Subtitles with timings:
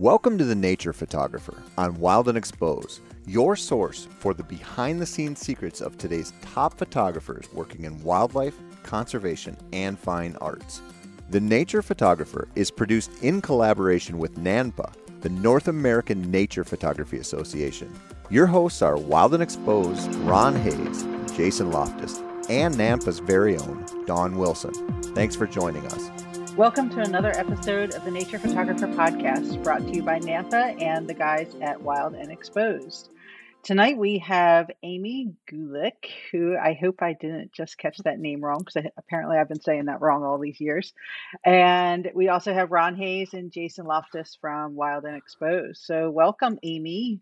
[0.00, 5.06] Welcome to The Nature Photographer on Wild and Exposed, your source for the behind the
[5.06, 10.82] scenes secrets of today's top photographers working in wildlife, conservation, and fine arts.
[11.30, 17.94] The Nature Photographer is produced in collaboration with NANPA, the North American Nature Photography Association.
[18.30, 21.04] Your hosts are Wild and Exposed Ron Hayes,
[21.36, 22.18] Jason Loftus,
[22.48, 24.74] and NANPA's very own Don Wilson.
[25.14, 26.13] Thanks for joining us.
[26.56, 31.08] Welcome to another episode of the Nature Photographer Podcast brought to you by NANPA and
[31.08, 33.08] the guys at Wild and Exposed.
[33.64, 38.62] Tonight we have Amy Gulick, who I hope I didn't just catch that name wrong
[38.64, 40.92] because apparently I've been saying that wrong all these years.
[41.44, 45.82] And we also have Ron Hayes and Jason Loftus from Wild and Exposed.
[45.82, 47.18] So welcome, Amy.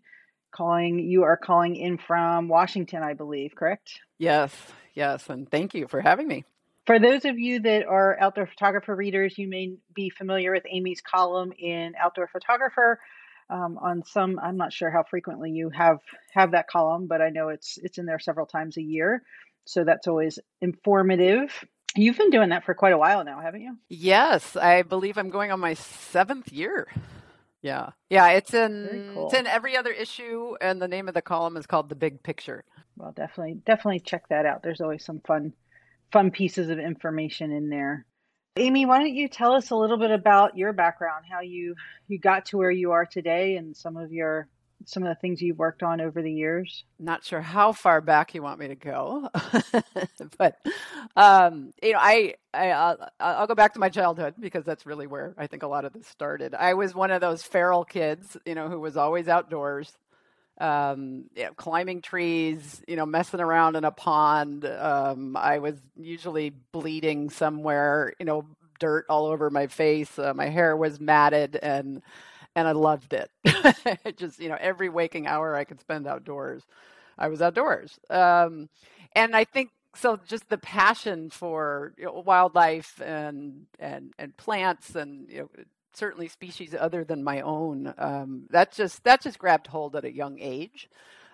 [0.51, 3.99] Calling you are calling in from Washington, I believe, correct?
[4.19, 4.55] Yes,
[4.93, 6.45] yes, and thank you for having me.
[6.85, 11.01] For those of you that are outdoor photographer readers, you may be familiar with Amy's
[11.01, 12.99] column in Outdoor Photographer.
[13.49, 15.99] Um, on some, I'm not sure how frequently you have
[16.33, 19.23] have that column, but I know it's it's in there several times a year,
[19.65, 21.53] so that's always informative.
[21.95, 23.77] You've been doing that for quite a while now, haven't you?
[23.87, 26.87] Yes, I believe I'm going on my seventh year.
[27.61, 29.27] Yeah, yeah, it's in cool.
[29.27, 32.23] it's in every other issue, and the name of the column is called "The Big
[32.23, 32.65] Picture."
[32.97, 34.63] Well, definitely, definitely check that out.
[34.63, 35.53] There's always some fun
[36.13, 38.05] fun pieces of information in there.
[38.55, 41.75] Amy, why don't you tell us a little bit about your background, how you
[42.07, 44.47] you got to where you are today, and some of your
[44.85, 46.83] some of the things you've worked on over the years?
[46.99, 49.27] Not sure how far back you want me to go,
[50.37, 50.55] but
[51.15, 55.07] um, you know, I, I I'll, I'll, go back to my childhood because that's really
[55.07, 56.53] where I think a lot of this started.
[56.53, 59.91] I was one of those feral kids, you know, who was always outdoors
[60.59, 64.65] um, you know, climbing trees, you know, messing around in a pond.
[64.65, 68.45] Um, I was usually bleeding somewhere, you know,
[68.79, 70.17] dirt all over my face.
[70.19, 72.01] Uh, my hair was matted and
[72.55, 73.31] and I loved it.
[74.17, 76.61] Just, you know, every waking hour I could spend outdoors,
[77.17, 77.99] I was outdoors.
[78.11, 78.69] Um,
[79.15, 84.95] and I think so just the passion for you know, wildlife and and and plants
[84.95, 85.49] and you know
[85.95, 87.93] certainly species other than my own.
[87.97, 90.89] Um, that just that just grabbed hold at a young age.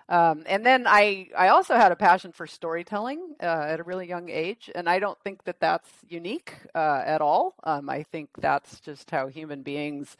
[0.08, 4.08] Um, and then I, I also had a passion for storytelling uh, at a really
[4.08, 7.54] young age, and I don't think that that's unique uh, at all.
[7.62, 10.16] Um, I think that's just how human beings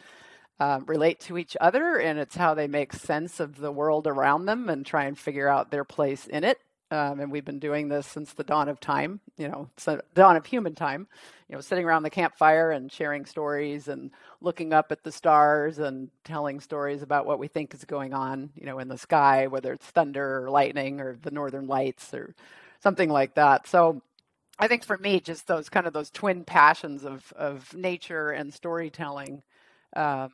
[0.61, 4.47] um, relate to each other, and it's how they make sense of the world around
[4.47, 6.59] them and try and figure out their place in it.
[6.93, 10.35] Um, and we've been doing this since the dawn of time, you know, so dawn
[10.35, 11.07] of human time,
[11.49, 15.79] you know, sitting around the campfire and sharing stories and looking up at the stars
[15.79, 19.47] and telling stories about what we think is going on, you know, in the sky,
[19.47, 22.35] whether it's thunder or lightning or the northern lights or
[22.81, 23.69] something like that.
[23.69, 24.03] So
[24.59, 28.53] I think for me, just those kind of those twin passions of, of nature and
[28.53, 29.45] storytelling,
[29.95, 30.33] um,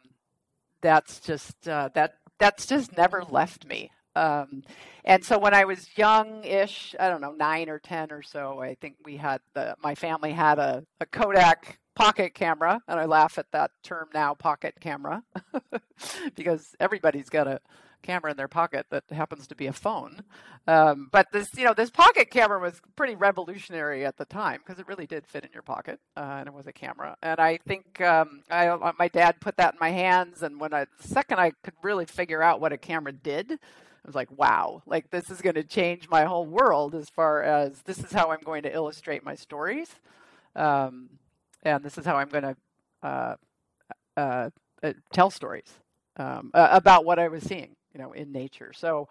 [0.80, 3.90] that's just, uh, that, that's just never left me.
[4.16, 4.62] Um,
[5.04, 8.74] and so when I was young-ish, I don't know, nine or ten or so, I
[8.74, 13.38] think we had the my family had a, a Kodak pocket camera, and I laugh
[13.38, 15.22] at that term now, pocket camera,
[16.34, 17.60] because everybody's got a
[18.02, 20.22] camera in their pocket that happens to be a phone.
[20.66, 24.78] Um, but this, you know, this pocket camera was pretty revolutionary at the time because
[24.78, 27.16] it really did fit in your pocket, uh, and it was a camera.
[27.22, 30.72] And I think um, I, uh, my dad put that in my hands, and when
[30.74, 33.58] I the second I could really figure out what a camera did
[34.06, 37.42] I was like, wow, like this is going to change my whole world as far
[37.42, 39.88] as this is how I'm going to illustrate my stories.
[40.54, 41.10] Um,
[41.64, 42.56] and this is how I'm going to
[43.02, 43.34] uh,
[44.16, 44.50] uh,
[44.80, 45.72] uh, tell stories
[46.18, 48.72] um, about what I was seeing, you know, in nature.
[48.72, 49.08] So,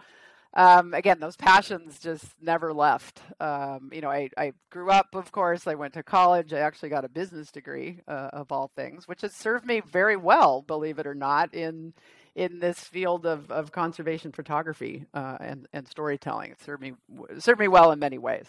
[0.54, 3.20] um, again, those passions just never left.
[3.42, 6.54] Um, you know, I, I, grew up, of course, I went to college.
[6.54, 10.16] I actually got a business degree, uh, of all things, which has served me very
[10.16, 11.94] well, believe it or not, in
[12.36, 16.52] in this field of, of conservation photography uh, and, and storytelling.
[16.52, 16.94] It served me
[17.40, 18.48] served me well in many ways.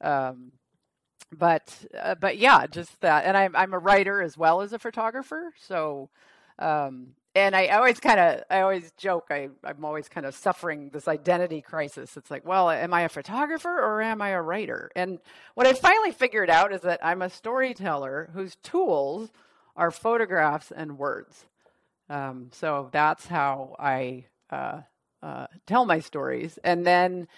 [0.00, 0.52] Um,
[1.32, 3.24] but uh, but yeah, just that.
[3.24, 5.52] And I'm I'm a writer as well as a photographer.
[5.58, 6.08] So
[6.58, 10.90] um, and I always kind of I always joke I I'm always kind of suffering
[10.90, 12.16] this identity crisis.
[12.16, 14.90] It's like, well, am I a photographer or am I a writer?
[14.96, 15.18] And
[15.54, 19.30] what I finally figured out is that I'm a storyteller whose tools
[19.76, 21.44] are photographs and words.
[22.08, 24.82] Um, so that's how I uh,
[25.22, 26.58] uh, tell my stories.
[26.62, 27.28] And then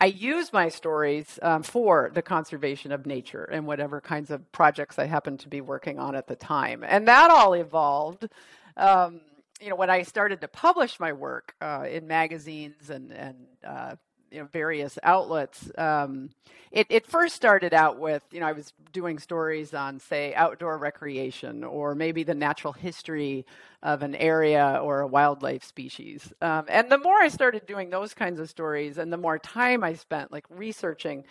[0.00, 4.98] I use my stories um, for the conservation of nature and whatever kinds of projects
[4.98, 6.84] I happen to be working on at the time.
[6.86, 8.28] And that all evolved.
[8.76, 9.20] Um,
[9.60, 13.36] you know, when I started to publish my work uh, in magazines and, and
[13.66, 13.96] uh,
[14.30, 15.70] you know various outlets.
[15.78, 16.30] Um,
[16.70, 20.78] it it first started out with you know I was doing stories on say outdoor
[20.78, 23.44] recreation or maybe the natural history
[23.82, 26.32] of an area or a wildlife species.
[26.40, 29.84] Um, and the more I started doing those kinds of stories, and the more time
[29.84, 31.24] I spent like researching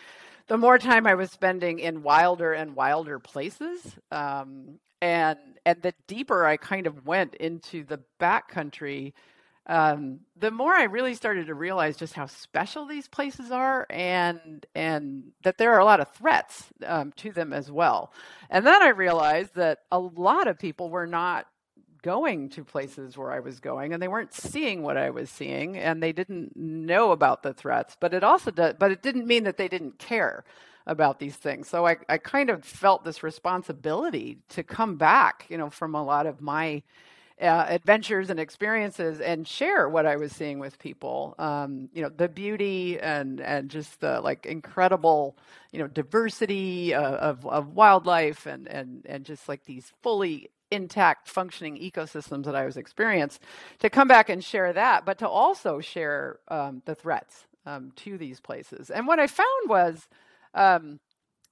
[0.47, 5.93] the more time I was spending in wilder and wilder places, um, and and the
[6.07, 9.13] deeper I kind of went into the backcountry,
[9.67, 14.65] um, the more I really started to realize just how special these places are, and
[14.75, 18.13] and that there are a lot of threats um, to them as well.
[18.49, 21.47] And then I realized that a lot of people were not
[22.05, 25.75] going to places where I was going and they weren't seeing what I was seeing
[25.75, 29.45] and they didn't know about the threats but it also did, but it didn't mean
[29.45, 30.43] that they didn't care
[30.85, 35.57] about these things so I, I kind of felt this responsibility to come back you
[35.57, 36.83] know from a lot of my
[37.41, 41.35] uh, adventures and experiences and share what I was seeing with people.
[41.37, 45.37] Um, you know, the beauty and and just the like incredible,
[45.71, 51.27] you know, diversity uh, of of wildlife and and and just like these fully intact
[51.27, 53.41] functioning ecosystems that I was experiencing,
[53.79, 58.17] to come back and share that, but to also share um, the threats um, to
[58.17, 58.89] these places.
[58.89, 60.07] And what I found was
[60.53, 60.99] um,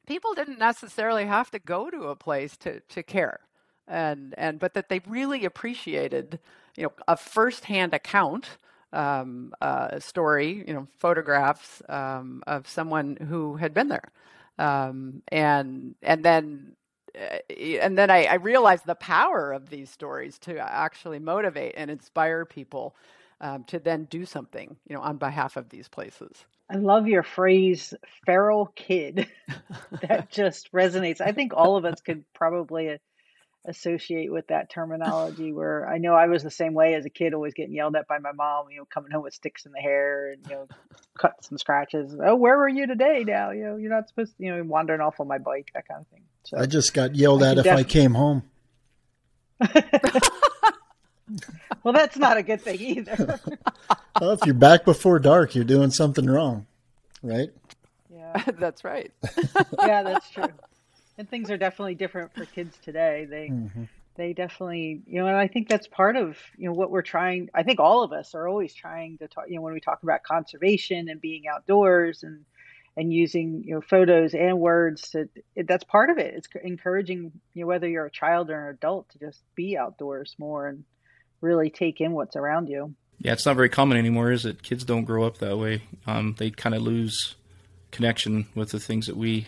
[0.08, 3.42] people didn't necessarily have to go to a place to to care,
[3.88, 6.40] and and but that they really appreciated
[6.76, 8.58] you know a firsthand account.
[8.92, 14.12] Um, uh, story, you know, photographs um, of someone who had been there,
[14.60, 16.76] um, and and then
[17.16, 17.38] uh,
[17.82, 22.44] and then I, I, realized the power of these stories to actually motivate and inspire
[22.46, 22.96] people
[23.40, 26.46] um, to then do something, you know, on behalf of these places.
[26.72, 27.94] I love your phrase,
[28.26, 29.28] "feral kid."
[30.08, 31.22] that just resonates.
[31.22, 32.98] I think all of us could probably
[33.66, 37.34] associate with that terminology where I know I was the same way as a kid,
[37.34, 39.80] always getting yelled at by my mom, you know, coming home with sticks in the
[39.80, 40.68] hair and, you know,
[41.18, 42.16] cut some scratches.
[42.24, 43.52] Oh, where were you today now?
[43.52, 46.02] You know, you're not supposed to, you know, wandering off on my bike, that kind
[46.02, 46.24] of thing.
[46.44, 48.44] So I just got yelled I at if def- I came home.
[51.84, 53.40] well, that's not a good thing either.
[54.20, 56.66] well, if you're back before dark, you're doing something wrong,
[57.22, 57.50] right?
[58.14, 59.12] Yeah, that's right.
[59.80, 60.50] yeah, that's true
[61.18, 63.26] and things are definitely different for kids today.
[63.30, 63.84] They mm-hmm.
[64.16, 67.50] they definitely you know, and I think that's part of you know what we're trying.
[67.54, 69.46] I think all of us are always trying to talk.
[69.48, 72.46] You know, when we talk about conservation and being outdoors and
[72.96, 76.34] and using you know photos and words to it, that's part of it.
[76.36, 80.36] It's encouraging you know whether you're a child or an adult to just be outdoors
[80.38, 80.84] more and
[81.42, 82.96] really take in what's around you.
[83.20, 84.64] Yeah, it's not very common anymore, is it?
[84.64, 85.84] Kids don't grow up that way.
[86.08, 87.36] Um, they kind of lose
[87.92, 89.48] connection with the things that we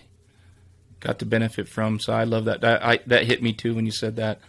[1.06, 2.00] got to benefit from.
[2.00, 2.62] So I love that.
[2.62, 4.40] That I, that hit me too when you said that.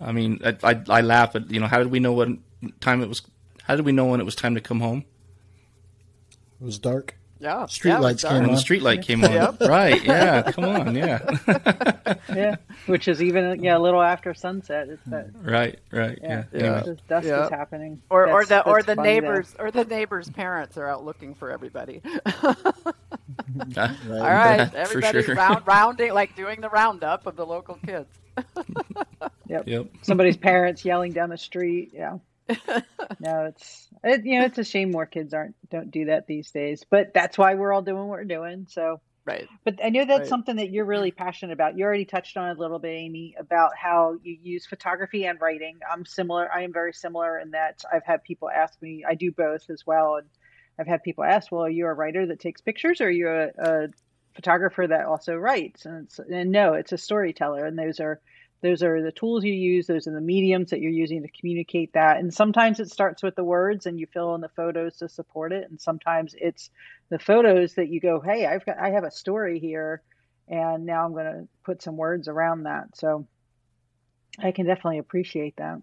[0.00, 2.28] I mean, I, I, I laugh at you know how did we know what
[2.80, 3.22] time it was?
[3.64, 5.04] How did we know when it was time to come home?
[6.60, 7.16] It was dark.
[7.42, 8.52] Yeah, street yeah, lights came on.
[8.52, 9.32] The street light came on.
[9.32, 9.62] Yep.
[9.62, 10.04] Right.
[10.04, 10.42] Yeah.
[10.52, 10.94] Come on.
[10.94, 11.18] Yeah.
[12.28, 12.54] yeah.
[12.86, 14.88] Which is even yeah a little after sunset.
[14.88, 15.32] It's that.
[15.32, 15.78] Mm, right.
[15.90, 16.20] Right.
[16.22, 16.44] Yeah.
[16.52, 16.84] Yeah.
[16.86, 16.94] yeah.
[17.08, 17.44] Dusk yeah.
[17.44, 18.00] is happening.
[18.10, 21.50] Or that's, or the or the neighbors or the neighbors' parents are out looking for
[21.50, 22.00] everybody.
[22.44, 22.86] right.
[23.76, 25.34] All right, everybody's sure.
[25.34, 28.08] round, rounding, like doing the roundup of the local kids.
[29.48, 29.66] yep.
[29.66, 29.86] Yep.
[30.02, 31.90] Somebody's parents yelling down the street.
[31.92, 32.18] Yeah.
[33.20, 36.50] no, it's it, you know it's a shame more kids aren't don't do that these
[36.50, 36.84] days.
[36.88, 38.66] But that's why we're all doing what we're doing.
[38.68, 39.48] So right.
[39.64, 40.28] But I know that's right.
[40.28, 41.78] something that you're really passionate about.
[41.78, 45.40] You already touched on it a little bit, Amy, about how you use photography and
[45.40, 45.78] writing.
[45.90, 46.50] I'm similar.
[46.52, 49.04] I am very similar in that I've had people ask me.
[49.06, 50.26] I do both as well, and
[50.78, 53.28] I've had people ask, "Well, are you a writer that takes pictures, or are you
[53.28, 53.88] a, a
[54.34, 58.20] photographer that also writes?" And, and no, it's a storyteller, and those are
[58.62, 59.88] those are the tools you use.
[59.88, 62.18] Those are the mediums that you're using to communicate that.
[62.18, 65.52] And sometimes it starts with the words and you fill in the photos to support
[65.52, 65.68] it.
[65.68, 66.70] And sometimes it's
[67.10, 70.00] the photos that you go hey i've got i have a story here
[70.48, 72.96] and now i'm going to put some words around that.
[72.96, 73.26] So
[74.38, 75.82] i can definitely appreciate that.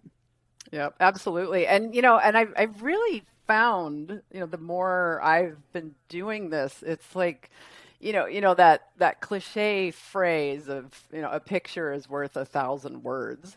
[0.72, 1.66] Yeah absolutely.
[1.66, 6.50] And you know and i've, I've really found you know the more i've been doing
[6.50, 7.50] this it's like
[8.00, 12.36] you know, you know that that cliche phrase of you know a picture is worth
[12.36, 13.56] a thousand words.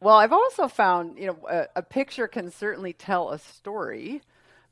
[0.00, 4.20] Well, I've also found you know a, a picture can certainly tell a story,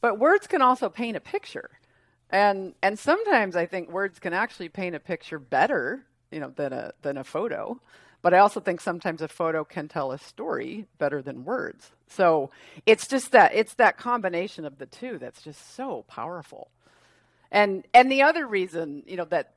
[0.00, 1.70] but words can also paint a picture,
[2.30, 6.72] and and sometimes I think words can actually paint a picture better, you know, than
[6.72, 7.80] a than a photo.
[8.22, 11.92] But I also think sometimes a photo can tell a story better than words.
[12.08, 12.50] So
[12.84, 16.70] it's just that it's that combination of the two that's just so powerful.
[17.56, 19.54] And and the other reason, you know, that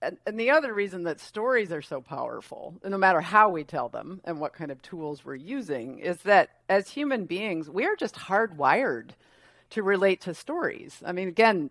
[0.00, 3.88] and, and the other reason that stories are so powerful, no matter how we tell
[3.88, 7.96] them and what kind of tools we're using, is that as human beings, we are
[7.96, 9.10] just hardwired
[9.70, 11.02] to relate to stories.
[11.04, 11.70] I mean, again,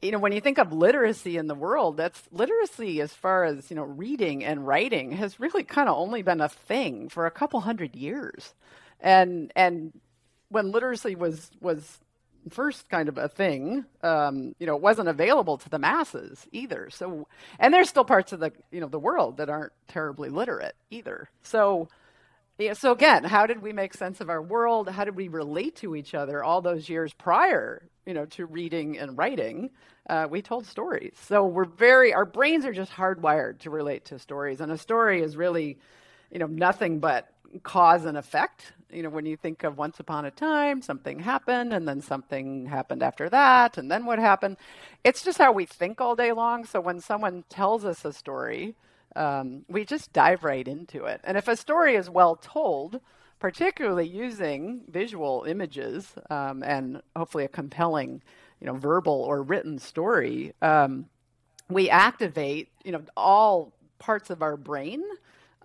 [0.00, 3.68] you know, when you think of literacy in the world, that's literacy as far as,
[3.68, 7.32] you know, reading and writing has really kind of only been a thing for a
[7.32, 8.54] couple hundred years.
[9.00, 9.92] And and
[10.50, 11.98] when literacy was was
[12.50, 16.88] first kind of a thing, um, you know, it wasn't available to the masses either.
[16.90, 17.26] So,
[17.58, 21.28] and there's still parts of the you know the world that aren't terribly literate either.
[21.42, 21.88] So,
[22.58, 22.74] yeah.
[22.74, 24.88] So again, how did we make sense of our world?
[24.88, 28.98] How did we relate to each other all those years prior, you know, to reading
[28.98, 29.70] and writing?
[30.08, 31.14] Uh, we told stories.
[31.22, 35.22] So we're very our brains are just hardwired to relate to stories, and a story
[35.22, 35.78] is really,
[36.30, 37.28] you know, nothing but
[37.62, 41.72] cause and effect you know, when you think of once upon a time, something happened
[41.72, 44.56] and then something happened after that, and then what happened.
[45.04, 46.64] It's just how we think all day long.
[46.64, 48.74] So when someone tells us a story,
[49.16, 51.20] um, we just dive right into it.
[51.24, 53.00] And if a story is well told,
[53.38, 58.22] particularly using visual images um, and hopefully a compelling,
[58.60, 61.06] you know, verbal or written story, um,
[61.68, 65.02] we activate, you know, all parts of our brain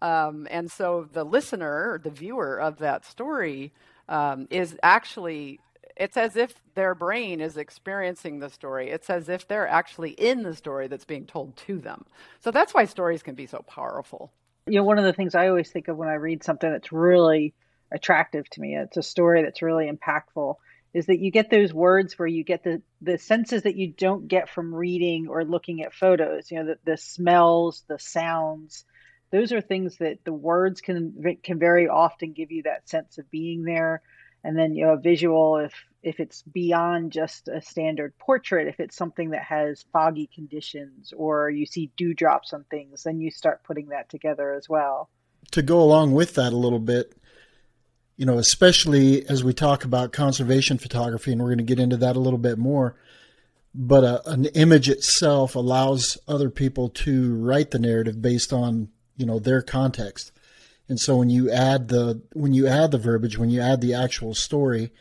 [0.01, 3.72] um, and so the listener or the viewer of that story
[4.10, 5.60] um, is actually,
[5.96, 8.89] it's as if their brain is experiencing the story.
[8.89, 12.05] It's as if they're actually in the story that's being told to them.
[12.39, 14.31] So that's why stories can be so powerful.
[14.67, 16.91] You know, one of the things I always think of when I read something that's
[16.91, 17.53] really
[17.91, 20.55] attractive to me, it's a story that's really impactful,
[20.93, 24.27] is that you get those words where you get the, the senses that you don't
[24.27, 28.86] get from reading or looking at photos, you know, the, the smells, the sounds
[29.32, 33.30] those are things that the words can can very often give you that sense of
[33.32, 34.02] being there.
[34.44, 35.74] And then you know a visual if
[36.04, 41.50] if it's beyond just a standard portrait if it's something that has foggy conditions or
[41.50, 45.10] you see dewdrops on things then you start putting that together as well.
[45.52, 47.16] To go along with that a little bit
[48.18, 51.98] you know especially as we talk about conservation photography and we're going to get into
[51.98, 52.96] that a little bit more
[53.74, 58.90] but a, an image itself allows other people to write the narrative based on
[59.22, 60.32] you know their context.
[60.90, 63.94] And so when you add the when you add the verbiage when you add the
[63.94, 64.92] actual story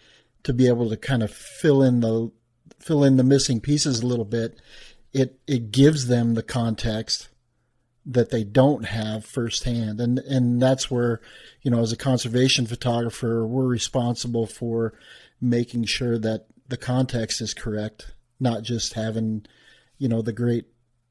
[0.42, 2.30] to be able to kind of fill in the
[2.78, 4.60] fill in the missing pieces a little bit
[5.12, 7.28] it it gives them the context
[8.06, 10.00] that they don't have firsthand.
[10.00, 11.22] And and that's where
[11.62, 14.92] you know as a conservation photographer we're responsible for
[15.40, 19.46] making sure that the context is correct not just having
[19.96, 20.66] you know the great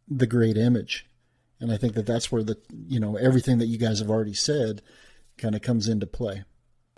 [0.07, 1.08] the great image
[1.59, 4.33] and I think that that's where the you know everything that you guys have already
[4.33, 4.81] said
[5.37, 6.43] kind of comes into play.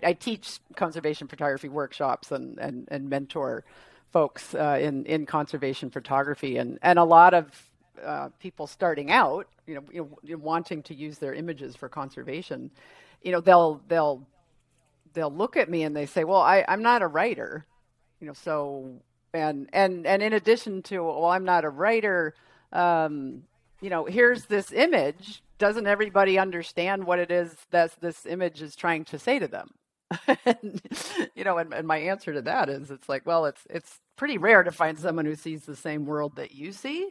[0.04, 3.64] I teach conservation photography workshops and and, and mentor
[4.12, 7.46] folks uh, in in conservation photography, and and a lot of
[8.04, 12.70] uh, people starting out, you know, you know, wanting to use their images for conservation,
[13.22, 14.26] you know, they'll they'll
[15.14, 17.66] they'll look at me and they say, "Well, I, I'm not a writer,"
[18.20, 19.00] you know, so
[19.32, 22.34] and and and in addition to, well, I'm not a writer.
[22.72, 23.42] Um,
[23.82, 25.42] you know, here's this image.
[25.58, 29.70] Doesn't everybody understand what it is that this image is trying to say to them?
[30.46, 30.80] and,
[31.34, 34.38] you know, and, and my answer to that is, it's like, well, it's it's pretty
[34.38, 37.10] rare to find someone who sees the same world that you see.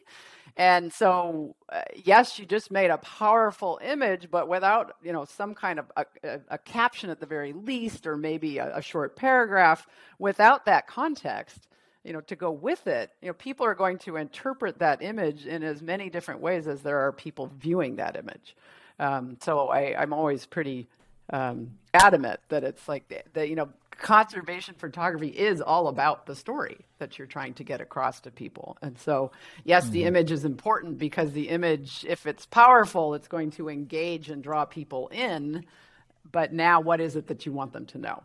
[0.56, 5.56] And so, uh, yes, you just made a powerful image, but without, you know, some
[5.56, 9.16] kind of a, a, a caption at the very least, or maybe a, a short
[9.16, 9.88] paragraph,
[10.20, 11.68] without that context,
[12.04, 15.46] you know to go with it you know people are going to interpret that image
[15.46, 18.56] in as many different ways as there are people viewing that image.
[19.00, 20.88] Um, so I, i'm always pretty
[21.32, 26.78] um, adamant that it's like that you know conservation photography is all about the story
[26.98, 28.78] that you're trying to get across to people.
[28.82, 29.32] And so
[29.64, 29.94] yes mm-hmm.
[29.94, 34.44] the image is important because the image if it's powerful it's going to engage and
[34.44, 35.66] draw people in.
[36.32, 38.24] But now what is it that you want them to know?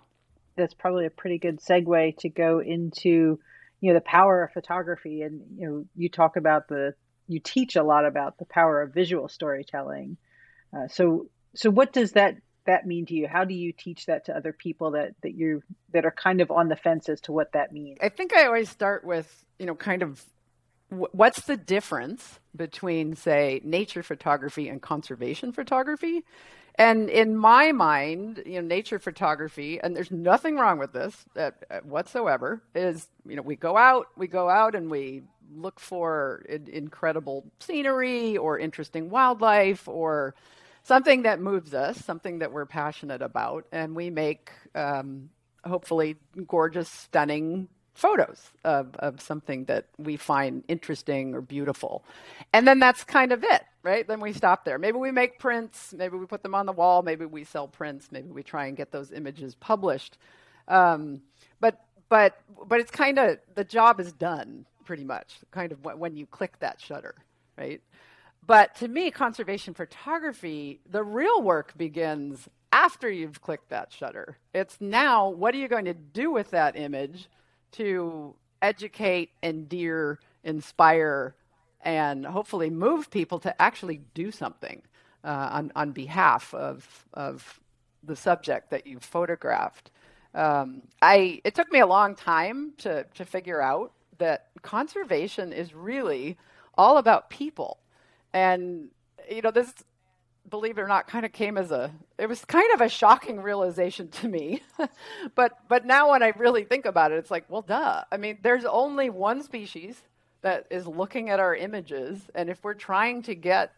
[0.57, 3.39] That's probably a pretty good segue to go into
[3.87, 5.23] you know the power of photography.
[5.23, 6.95] And you know you talk about the
[7.29, 10.17] you teach a lot about the power of visual storytelling.
[10.77, 13.29] Uh, so so what does that that mean to you?
[13.29, 15.63] How do you teach that to other people that that you
[15.93, 17.99] that are kind of on the fence as to what that means?
[18.03, 20.25] I think i always start with you know kind of
[20.89, 26.25] what's the difference between say nature photography and conservation photography
[26.79, 31.51] and in my mind, you know, nature photography, and there's nothing wrong with this uh,
[31.85, 35.23] whatsoever, is, you know, we go out, we go out and we
[35.55, 40.35] look for in- incredible scenery or interesting wildlife or
[40.83, 45.31] something that moves us, something that we're passionate about, and we make um,
[45.65, 46.17] hopefully
[46.47, 52.05] gorgeous, stunning photos of, of something that we find interesting or beautiful.
[52.53, 54.07] And then that's kind of it, right?
[54.07, 54.79] Then we stop there.
[54.79, 58.09] Maybe we make prints, maybe we put them on the wall, maybe we sell prints,
[58.11, 60.19] maybe we try and get those images published.
[60.67, 61.23] Um,
[61.61, 66.17] but but but it's kind of the job is done pretty much, kind of when
[66.17, 67.15] you click that shutter,
[67.57, 67.81] right?
[68.45, 74.37] But to me, conservation photography, the real work begins after you've clicked that shutter.
[74.53, 77.29] It's now what are you going to do with that image
[77.73, 81.37] to educate, endear, inspire,
[81.87, 84.83] and hopefully move people to actually do something
[85.23, 87.61] uh, on, on behalf of, of
[88.03, 89.93] the subject that you've photographed.
[90.35, 95.75] Um, I, it took me a long time to, to figure out that conservation is
[95.75, 96.37] really
[96.77, 97.79] all about people.
[98.33, 98.89] And,
[99.31, 99.73] you know, this,
[100.51, 103.41] believe it or not, kind of came as a, it was kind of a shocking
[103.41, 104.61] realization to me.
[105.37, 108.03] but, but now when I really think about it, it's like, well, duh.
[108.11, 110.03] I mean, there's only one species
[110.43, 112.21] that is looking at our images.
[112.35, 113.73] And if we're trying to get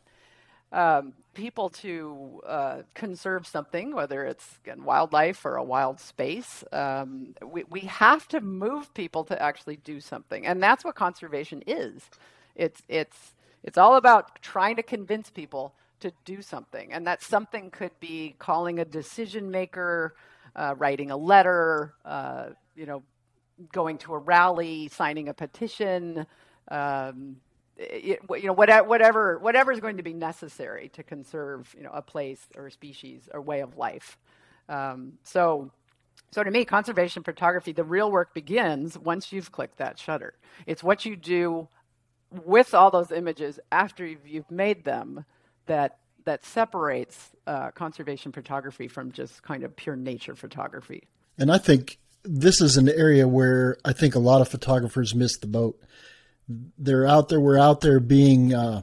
[0.73, 7.35] um, people to uh, conserve something, whether it's again, wildlife or a wild space, um,
[7.45, 10.47] we, we have to move people to actually do something.
[10.47, 12.03] And that's what conservation is.
[12.55, 16.93] It's, it's, it's all about trying to convince people to do something.
[16.93, 20.15] And that something could be calling a decision maker,
[20.55, 22.47] uh, writing a letter, uh,
[22.77, 23.03] you know,
[23.73, 26.27] going to a rally, signing a petition,
[26.71, 27.37] um,
[27.77, 32.03] it, you know, whatever, whatever, is going to be necessary to conserve, you know, a
[32.03, 34.19] place or a species or way of life.
[34.69, 35.71] Um, so,
[36.31, 40.35] so to me, conservation photography, the real work begins once you've clicked that shutter.
[40.67, 41.69] It's what you do
[42.45, 45.25] with all those images after you've, you've made them
[45.67, 51.05] that that separates uh, conservation photography from just kind of pure nature photography.
[51.39, 55.39] And I think this is an area where I think a lot of photographers miss
[55.39, 55.81] the boat
[56.49, 57.41] they're out there.
[57.41, 58.83] We're out there being, uh,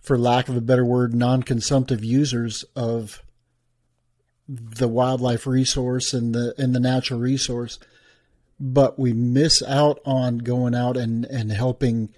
[0.00, 3.22] for lack of a better word, non-consumptive users of
[4.48, 7.78] the wildlife resource and the and the natural resource,
[8.58, 12.10] but we miss out on going out and and helping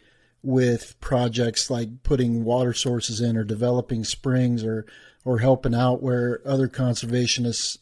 [0.42, 4.86] with projects like putting water sources in or developing springs or
[5.24, 7.78] or helping out where other conservationists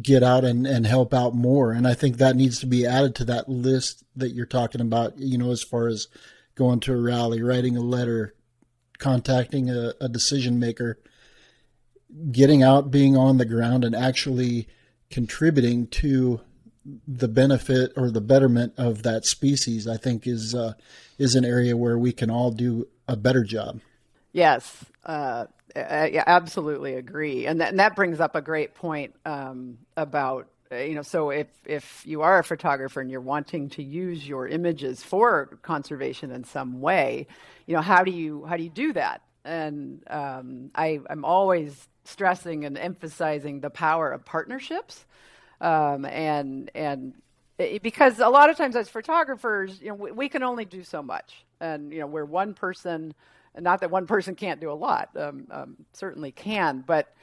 [0.00, 1.72] get out and, and help out more.
[1.72, 5.18] And I think that needs to be added to that list that you're talking about,
[5.18, 6.08] you know, as far as
[6.54, 8.34] going to a rally, writing a letter,
[8.98, 10.98] contacting a, a decision maker,
[12.30, 14.68] getting out, being on the ground, and actually
[15.10, 16.40] contributing to
[17.06, 20.74] the benefit or the betterment of that species, I think is uh,
[21.18, 23.80] is an area where we can all do a better job.
[24.32, 30.48] Yes, uh, absolutely agree, and that, and that brings up a great point um, about
[30.70, 31.02] uh, you know.
[31.02, 35.58] So if if you are a photographer and you're wanting to use your images for
[35.62, 37.26] conservation in some way,
[37.66, 39.22] you know how do you how do you do that?
[39.44, 45.04] And um, I, I'm always stressing and emphasizing the power of partnerships,
[45.60, 47.14] um, and and
[47.58, 50.84] it, because a lot of times as photographers, you know, we, we can only do
[50.84, 53.14] so much, and you know, we're one person
[53.58, 57.14] not that one person can't do a lot, um, um, certainly can, but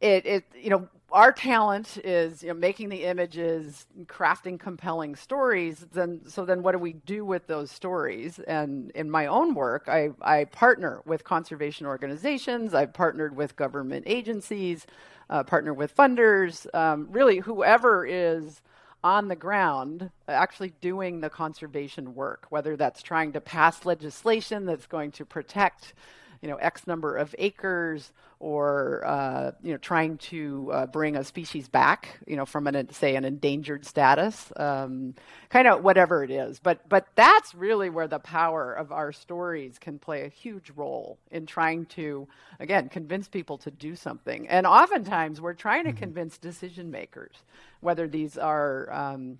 [0.00, 5.86] it, it, you know, our talent is you know, making the images, crafting compelling stories.
[5.92, 8.38] Then, so then, what do we do with those stories?
[8.40, 12.74] And in my own work, I, I partner with conservation organizations.
[12.74, 14.86] I've partnered with government agencies,
[15.28, 16.72] uh, partner with funders.
[16.74, 18.62] Um, really, whoever is
[19.04, 24.66] on the ground uh, actually doing the conservation work, whether that's trying to pass legislation
[24.66, 25.94] that's going to protect,
[26.42, 31.22] you know, X number of acres, or uh, you know, trying to uh, bring a
[31.22, 35.14] species back, you know, from an say an endangered status, um,
[35.48, 36.58] kind of whatever it is.
[36.58, 41.18] But but that's really where the power of our stories can play a huge role
[41.30, 42.26] in trying to,
[42.58, 44.48] again, convince people to do something.
[44.48, 45.98] And oftentimes we're trying to mm-hmm.
[45.98, 47.36] convince decision makers
[47.80, 49.38] whether these are um,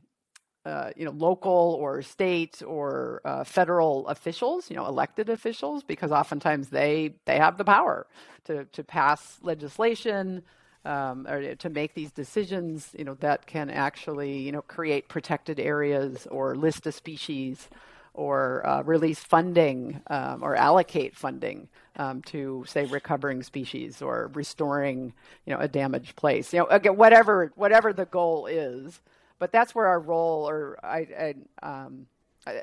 [0.64, 6.12] uh, you know local or state or uh, federal officials, you know elected officials, because
[6.12, 8.07] oftentimes they they have the power
[8.44, 10.42] to to pass legislation
[10.85, 15.59] um, or to make these decisions, you know that can actually you know create protected
[15.59, 17.68] areas or list a species
[18.14, 25.12] or uh, release funding um, or allocate funding um, to say recovering species or restoring
[25.46, 26.53] you know a damaged place.
[26.53, 29.01] You know again whatever whatever the goal is
[29.42, 32.07] but that's where our role or I, I um,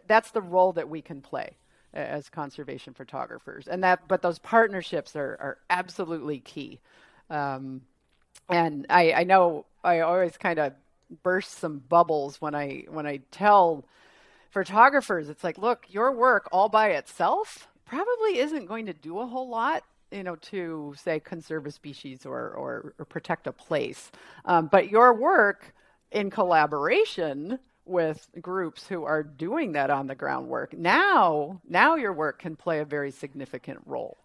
[0.07, 1.57] that's the role that we can play
[1.93, 6.79] as conservation photographers and that but those partnerships are, are absolutely key
[7.29, 7.81] um,
[8.47, 10.71] and I, I know I always kind of
[11.21, 13.83] burst some bubbles when I when I tell
[14.49, 19.27] photographers, it's like, look, your work all by itself probably isn't going to do a
[19.27, 24.11] whole lot you know, to say conserve a species or, or, or protect a place.
[24.45, 25.73] Um, but your work
[26.11, 30.73] in collaboration with groups who are doing that on the ground work.
[30.73, 34.17] Now, now your work can play a very significant role.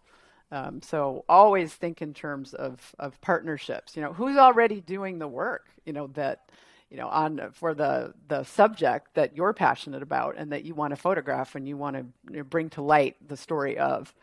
[0.51, 3.95] Um, so always think in terms of of partnerships.
[3.95, 5.65] You know, who's already doing the work?
[5.85, 6.49] You know that
[6.89, 10.91] you know on for the the subject that you're passionate about and that you want
[10.91, 14.13] to photograph and you want to you know, bring to light the story of.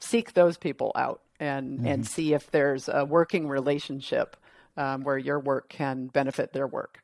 [0.00, 1.86] Seek those people out and mm-hmm.
[1.88, 4.36] and see if there's a working relationship
[4.76, 7.03] um, where your work can benefit their work.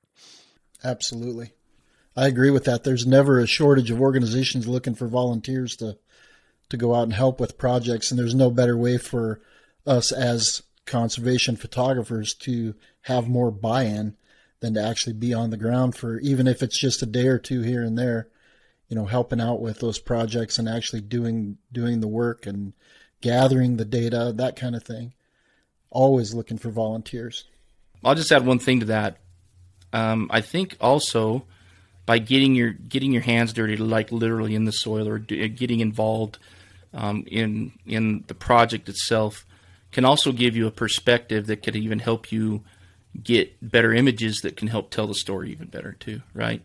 [0.82, 1.52] Absolutely.
[2.16, 2.84] I agree with that.
[2.84, 5.98] There's never a shortage of organizations looking for volunteers to
[6.70, 9.40] to go out and help with projects, and there's no better way for
[9.86, 14.16] us as conservation photographers to have more buy-in
[14.60, 17.38] than to actually be on the ground for even if it's just a day or
[17.38, 18.28] two here and there,
[18.88, 22.72] you know, helping out with those projects and actually doing doing the work and
[23.20, 25.12] gathering the data, that kind of thing.
[25.90, 27.44] Always looking for volunteers.
[28.04, 29.16] I'll just add one thing to that.
[29.92, 31.44] Um, I think also
[32.06, 35.80] by getting your getting your hands dirty, like literally in the soil, or do, getting
[35.80, 36.38] involved
[36.94, 39.46] um, in in the project itself,
[39.92, 42.62] can also give you a perspective that could even help you
[43.22, 46.22] get better images that can help tell the story even better too.
[46.34, 46.62] Right.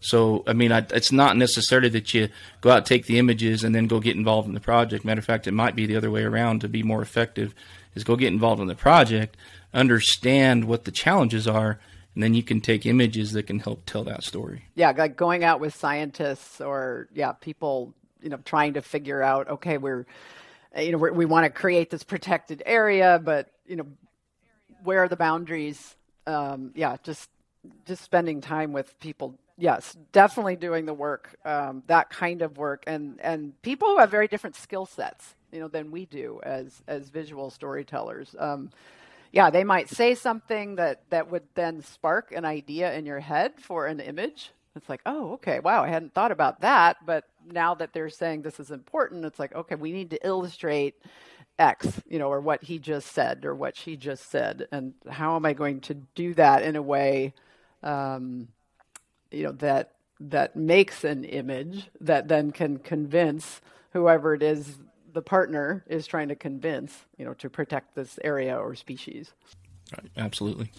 [0.00, 2.28] So, I mean, I, it's not necessarily that you
[2.60, 5.04] go out, take the images, and then go get involved in the project.
[5.04, 7.54] Matter of fact, it might be the other way around to be more effective.
[7.94, 9.36] Is go get involved in the project,
[9.72, 11.78] understand what the challenges are,
[12.16, 14.64] and then you can take images that can help tell that story.
[14.74, 19.48] Yeah, like going out with scientists or yeah, people you know trying to figure out
[19.48, 20.06] okay, we're
[20.76, 23.86] you know we're, we want to create this protected area, but you know
[24.82, 25.94] where are the boundaries?
[26.26, 27.28] Um, yeah, just
[27.84, 32.84] just spending time with people yes definitely doing the work um, that kind of work
[32.86, 36.82] and and people who have very different skill sets you know than we do as
[36.86, 38.70] as visual storytellers um,
[39.36, 43.52] yeah, they might say something that that would then spark an idea in your head
[43.58, 44.52] for an image.
[44.74, 46.96] It's like, oh, okay, wow, I hadn't thought about that.
[47.04, 50.94] But now that they're saying this is important, it's like, okay, we need to illustrate
[51.58, 55.36] X, you know, or what he just said or what she just said, and how
[55.36, 57.34] am I going to do that in a way,
[57.82, 58.48] um,
[59.30, 63.60] you know, that that makes an image that then can convince
[63.92, 64.78] whoever it is
[65.16, 69.32] the partner is trying to convince, you know, to protect this area or species.
[69.96, 70.70] Right, absolutely.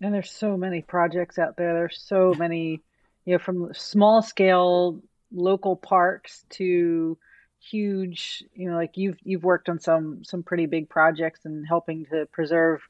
[0.00, 1.74] And there's so many projects out there.
[1.74, 2.80] There's so many,
[3.24, 5.02] you know, from small scale
[5.32, 7.18] local parks to
[7.58, 12.06] huge, you know, like you've you've worked on some some pretty big projects and helping
[12.12, 12.82] to preserve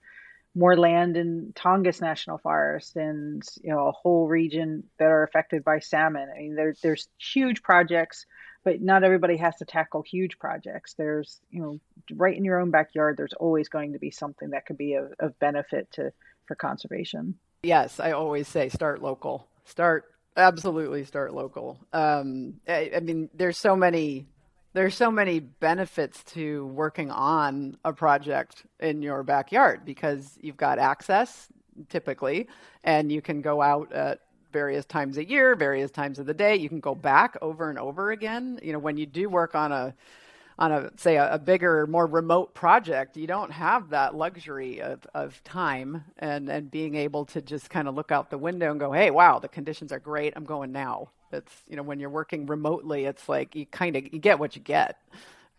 [0.55, 5.65] more land in Tongass National Forest and you know a whole region that are affected
[5.65, 6.29] by salmon.
[6.31, 8.27] I mean, there, there's huge projects
[8.69, 10.93] but not everybody has to tackle huge projects.
[10.93, 11.81] There's, you know,
[12.13, 15.15] right in your own backyard, there's always going to be something that could be of,
[15.19, 16.13] of benefit to
[16.45, 17.39] for conservation.
[17.63, 19.49] Yes, I always say start local.
[19.65, 20.05] Start
[20.37, 21.79] absolutely start local.
[21.95, 24.27] Um, I, I mean, there's so many
[24.75, 30.79] there's so many benefits to working on a project in your backyard because you've got
[30.79, 31.49] access
[31.89, 32.49] typically
[32.85, 34.21] and you can go out at
[34.59, 36.57] various times a year, various times of the day.
[36.57, 38.59] You can go back over and over again.
[38.61, 39.95] You know, when you do work on a
[40.59, 45.07] on a say a, a, bigger, more remote project, you don't have that luxury of,
[45.15, 48.81] of time and, and being able to just kind of look out the window and
[48.81, 50.33] go, hey, wow, the conditions are great.
[50.35, 51.11] I'm going now.
[51.31, 54.57] It's you know when you're working remotely, it's like you kind of you get what
[54.57, 54.97] you get,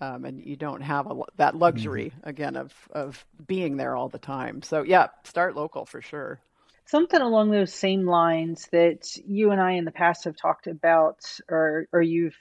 [0.02, 2.30] um, and you don't have a, that luxury mm-hmm.
[2.30, 4.62] again of of being there all the time.
[4.62, 6.42] So yeah, start local for sure
[6.90, 11.20] something along those same lines that you and I in the past have talked about,
[11.50, 12.38] or or you've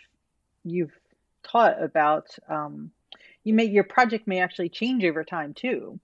[0.65, 0.99] you've
[1.43, 2.27] taught about.
[2.49, 2.91] Um,
[3.45, 6.01] you may your project may actually change over time too.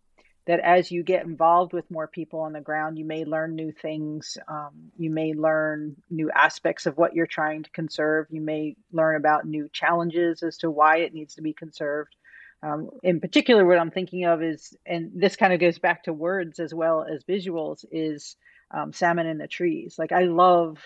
[0.47, 3.73] That as you get involved with more people on the ground, you may learn new
[3.73, 4.37] things.
[4.47, 8.27] Um, you may learn new aspects of what you're trying to conserve.
[8.29, 12.15] You may learn about new challenges as to why it needs to be conserved.
[12.64, 16.14] Um, in particular, what I'm thinking of is, and this kind of goes back to
[16.14, 18.37] words as well as visuals, is
[18.70, 19.96] um, salmon in the trees.
[19.98, 20.79] Like I love,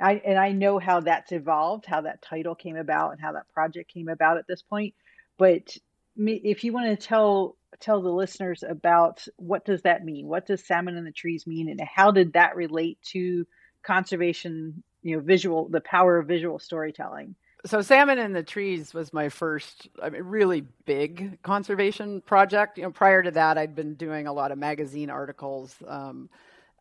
[0.00, 3.52] I and I know how that's evolved, how that title came about, and how that
[3.54, 4.94] project came about at this point.
[5.38, 5.76] But
[6.16, 10.66] if you want to tell tell the listeners about what does that mean, what does
[10.66, 13.46] salmon in the trees mean, and how did that relate to
[13.84, 14.82] conservation?
[15.04, 19.28] You know, visual, the power of visual storytelling so salmon in the trees was my
[19.28, 24.26] first I mean, really big conservation project you know prior to that i'd been doing
[24.26, 26.28] a lot of magazine articles um,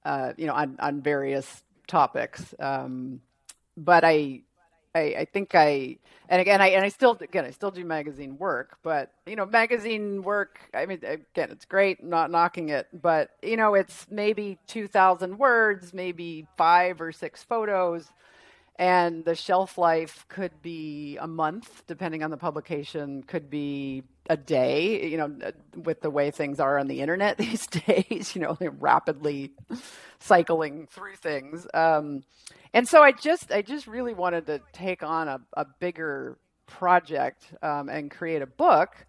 [0.06, 3.22] uh, you know on, on various topics um,
[3.78, 4.42] but i
[4.94, 8.38] I, I think I and again I and I still again I still do magazine
[8.38, 10.60] work, but you know magazine work.
[10.74, 15.38] I mean again it's great, not knocking it, but you know it's maybe two thousand
[15.38, 18.12] words, maybe five or six photos,
[18.78, 24.38] and the shelf life could be a month depending on the publication, could be a
[24.38, 25.08] day.
[25.08, 29.52] You know with the way things are on the internet these days, you know rapidly
[30.20, 31.68] cycling through things.
[31.74, 32.24] Um,
[32.74, 37.54] and so I just I just really wanted to take on a, a bigger project
[37.62, 39.06] um, and create a book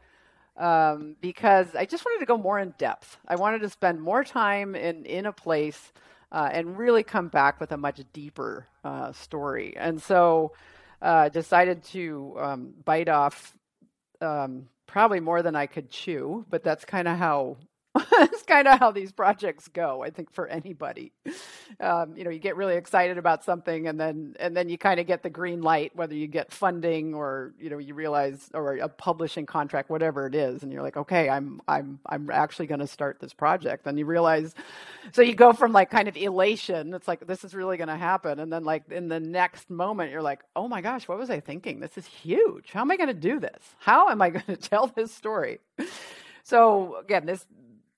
[0.56, 3.18] um, because I just wanted to go more in depth.
[3.26, 5.92] I wanted to spend more time in in a place
[6.32, 9.74] uh, and really come back with a much deeper uh, story.
[9.76, 10.52] And so
[11.00, 13.56] uh, decided to um, bite off
[14.20, 17.58] um, probably more than I could chew, but that's kind of how
[17.94, 20.02] It's kind of how these projects go.
[20.02, 21.12] I think for anybody,
[21.80, 24.98] um, you know, you get really excited about something, and then and then you kind
[25.00, 28.76] of get the green light, whether you get funding or you know you realize or
[28.76, 32.80] a publishing contract, whatever it is, and you're like, okay, I'm I'm I'm actually going
[32.80, 33.86] to start this project.
[33.86, 34.54] And you realize,
[35.12, 37.96] so you go from like kind of elation, it's like this is really going to
[37.96, 41.30] happen, and then like in the next moment, you're like, oh my gosh, what was
[41.30, 41.80] I thinking?
[41.80, 42.70] This is huge.
[42.72, 43.74] How am I going to do this?
[43.78, 45.58] How am I going to tell this story?
[46.44, 47.46] So again, this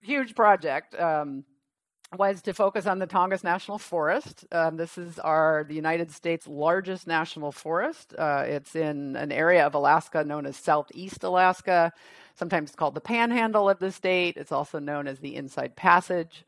[0.05, 1.45] huge project um,
[2.17, 4.45] was to focus on the Tongass National Forest.
[4.53, 8.15] Um, this is our the United States' largest national forest.
[8.17, 11.93] Uh, it's in an area of Alaska known as Southeast Alaska,
[12.35, 14.37] sometimes called the Panhandle of the state.
[14.37, 16.45] It's also known as the Inside Passage.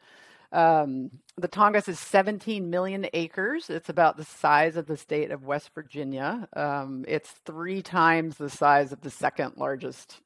[0.52, 3.68] Um, the Tongass is 17 million acres.
[3.68, 6.48] It's about the size of the state of West Virginia.
[6.54, 10.20] Um, it's three times the size of the second largest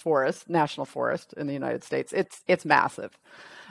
[0.00, 2.12] forest, national forest in the United States.
[2.12, 3.18] It's it's massive.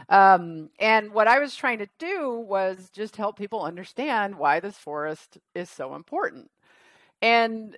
[0.10, 4.78] Um, and what I was trying to do was just help people understand why this
[4.78, 6.50] forest is so important.
[7.22, 7.78] And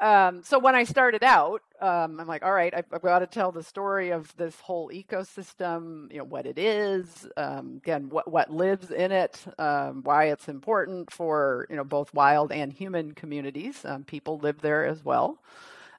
[0.00, 3.28] um, so when I started out, um, I'm like, all right, I've, I've, got to
[3.28, 6.10] tell the story of this whole ecosystem.
[6.10, 10.48] You know what it is, um, again, what what lives in it, um, why it's
[10.48, 13.84] important for you know both wild and human communities.
[13.84, 15.38] Um, people live there as well,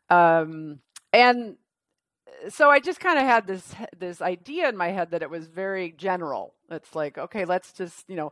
[0.10, 0.79] um,
[1.13, 1.55] and
[2.49, 5.47] so I just kind of had this this idea in my head that it was
[5.47, 6.53] very general.
[6.69, 8.31] It's like, okay, let's just, you know,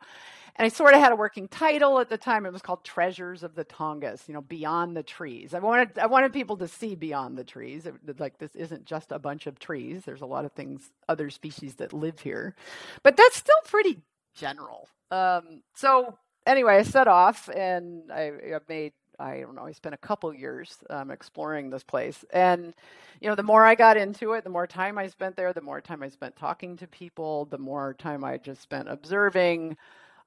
[0.56, 2.46] and I sort of had a working title at the time.
[2.46, 5.54] It was called Treasures of the Tongass, you know, Beyond the Trees.
[5.54, 7.86] I wanted I wanted people to see beyond the trees.
[7.86, 10.04] It, like this isn't just a bunch of trees.
[10.06, 12.56] There's a lot of things, other species that live here,
[13.04, 14.02] but that's still pretty
[14.36, 14.88] general.
[15.12, 19.96] Um, so anyway, I set off and I, I made I don't know, I spent
[19.96, 22.24] a couple years um, exploring this place.
[22.32, 22.74] And,
[23.22, 25.62] you know, the more I got into it, the more time I spent there, the
[25.62, 29.78] more time I spent talking to people, the more time I just spent observing.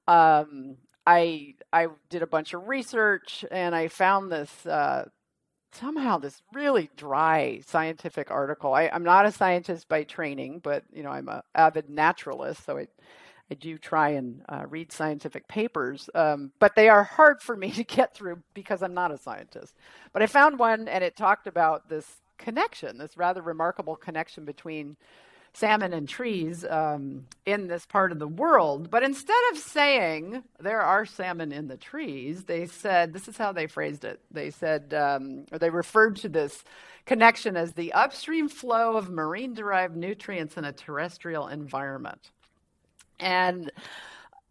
[0.08, 5.04] Um, I I did a bunch of research and I found this uh,
[5.72, 8.74] somehow this really dry scientific article.
[8.74, 12.76] I, am not a scientist by training, but you know I'm an avid naturalist, so
[12.78, 12.90] it
[13.50, 17.70] I do try and uh, read scientific papers, um, but they are hard for me
[17.72, 19.74] to get through because I'm not a scientist.
[20.12, 24.96] But I found one, and it talked about this connection, this rather remarkable connection between
[25.56, 28.90] salmon and trees um, in this part of the world.
[28.90, 33.52] But instead of saying there are salmon in the trees, they said this is how
[33.52, 34.20] they phrased it.
[34.30, 36.62] They said, um, or they referred to this
[37.06, 42.32] connection as the upstream flow of marine derived nutrients in a terrestrial environment.
[43.18, 43.70] And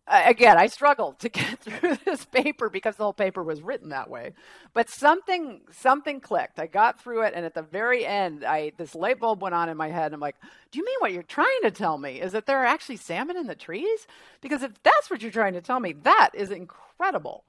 [0.08, 3.90] uh, again, I struggled to get through this paper because the whole paper was written
[3.90, 4.34] that way.
[4.74, 6.60] But something something clicked.
[6.60, 9.70] I got through it, and at the very end, I this light bulb went on
[9.70, 10.14] in my head.
[10.14, 10.36] I'm like,
[10.72, 13.38] "Do you mean what you're trying to tell me is that there are actually salmon
[13.38, 14.08] in the trees?
[14.42, 17.44] Because if that's what you're trying to tell me, that is incredible."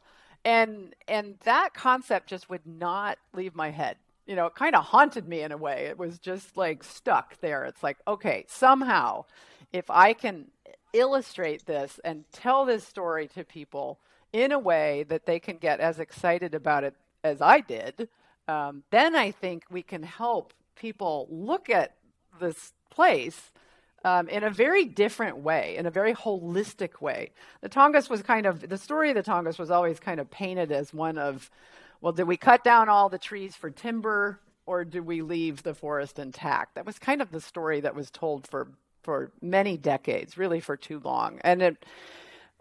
[0.44, 3.96] And and that concept just would not leave my head.
[4.26, 5.87] You know, it kind of haunted me in a way.
[5.87, 7.64] It was just like stuck there.
[7.64, 9.24] It's like, okay, somehow
[9.72, 10.46] if I can
[10.92, 13.99] illustrate this and tell this story to people
[14.33, 16.94] in a way that they can get as excited about it
[17.25, 18.09] as I did,
[18.49, 21.94] um, then I think we can help people look at
[22.38, 23.53] this place
[24.05, 27.33] um, in a very different way, in a very holistic way.
[27.61, 30.70] The Tongass was kind of, the story of the Tongass was always kind of painted
[30.70, 31.51] as one of,
[32.01, 35.75] well, did we cut down all the trees for timber or do we leave the
[35.75, 36.77] forest intact?
[36.77, 38.68] That was kind of the story that was told for
[39.07, 41.38] for many decades, really for too long.
[41.42, 41.87] And it,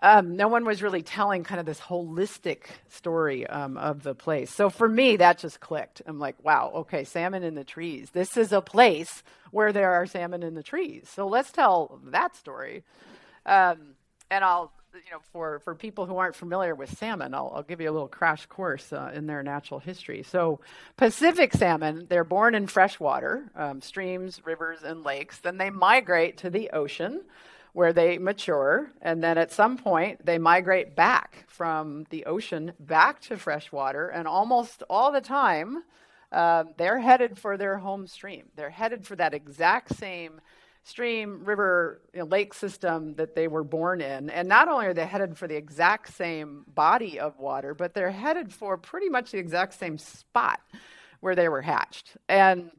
[0.01, 4.51] um, no one was really telling kind of this holistic story um, of the place.
[4.51, 6.01] So for me, that just clicked.
[6.05, 8.11] I'm like, wow, okay, salmon in the trees.
[8.11, 11.09] This is a place where there are salmon in the trees.
[11.13, 12.83] So let's tell that story.
[13.45, 13.95] Um,
[14.29, 14.71] and I'll
[15.03, 17.91] you know, for, for people who aren't familiar with salmon, I'll, I'll give you a
[17.91, 20.23] little crash course uh, in their natural history.
[20.23, 20.59] So,
[20.95, 25.39] Pacific salmon, they're born in freshwater, um, streams, rivers, and lakes.
[25.39, 27.21] Then they migrate to the ocean
[27.73, 28.89] where they mature.
[29.01, 34.07] And then at some point, they migrate back from the ocean back to freshwater.
[34.07, 35.83] And almost all the time,
[36.31, 38.45] uh, they're headed for their home stream.
[38.55, 40.39] They're headed for that exact same
[40.85, 44.29] stream, river, you know, lake system that they were born in.
[44.29, 48.11] And not only are they headed for the exact same body of water, but they're
[48.11, 50.61] headed for pretty much the exact same spot
[51.21, 52.17] where they were hatched.
[52.29, 52.69] And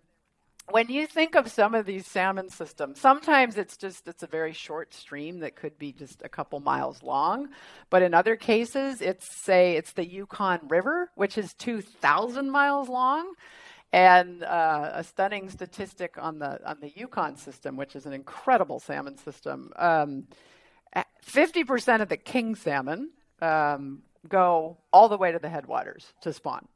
[0.71, 4.53] when you think of some of these salmon systems, sometimes it's just it's a very
[4.53, 7.49] short stream that could be just a couple miles long,
[7.90, 12.88] but in other cases, it's say it's the Yukon River, which is two thousand miles
[12.88, 13.35] long,
[13.92, 18.81] and uh, a stunning statistic on the on the Yukon system, which is an incredible
[18.81, 19.72] salmon system.
[19.77, 20.25] Um,
[21.22, 26.33] fifty percent of the king salmon um, go all the way to the headwaters to
[26.33, 26.66] spawn.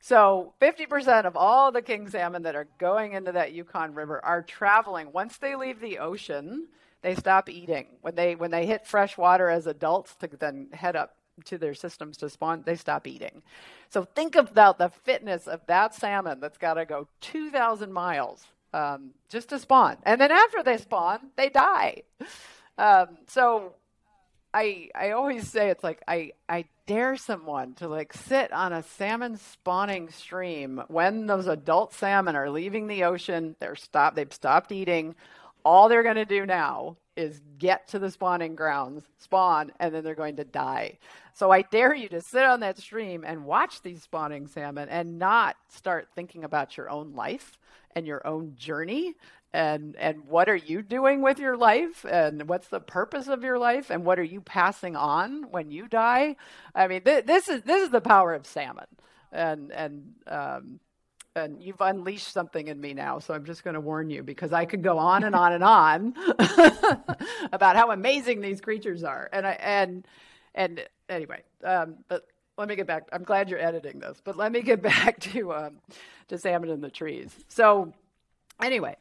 [0.00, 4.42] So 50% of all the king salmon that are going into that Yukon River are
[4.42, 5.10] traveling.
[5.12, 6.68] Once they leave the ocean,
[7.02, 7.86] they stop eating.
[8.02, 11.74] When they when they hit fresh water as adults to then head up to their
[11.74, 13.42] systems to spawn, they stop eating.
[13.90, 19.10] So think about the fitness of that salmon that's got to go 2,000 miles um,
[19.28, 22.02] just to spawn, and then after they spawn, they die.
[22.78, 23.72] Um, so
[24.52, 28.82] I I always say it's like I I dare someone to like sit on a
[28.82, 33.56] salmon spawning stream when those adult salmon are leaving the ocean.
[33.60, 34.16] They're stopped.
[34.16, 35.14] They've stopped eating.
[35.64, 40.04] All they're going to do now is get to the spawning grounds, spawn, and then
[40.04, 40.98] they're going to die.
[41.36, 45.18] So I dare you to sit on that stream and watch these spawning salmon and
[45.18, 47.58] not start thinking about your own life
[47.94, 49.12] and your own journey
[49.52, 53.58] and and what are you doing with your life and what's the purpose of your
[53.58, 56.36] life and what are you passing on when you die?
[56.74, 58.86] I mean th- this is this is the power of salmon.
[59.30, 60.80] And and um,
[61.34, 64.54] and you've unleashed something in me now so i'm just going to warn you because
[64.54, 66.14] i could go on and on and on
[67.52, 69.28] about how amazing these creatures are.
[69.34, 70.06] And i and
[70.54, 72.26] and anyway um, but
[72.58, 75.52] let me get back i'm glad you're editing this but let me get back to
[75.52, 75.76] um,
[76.28, 77.92] to salmon in the trees so
[78.62, 78.96] anyway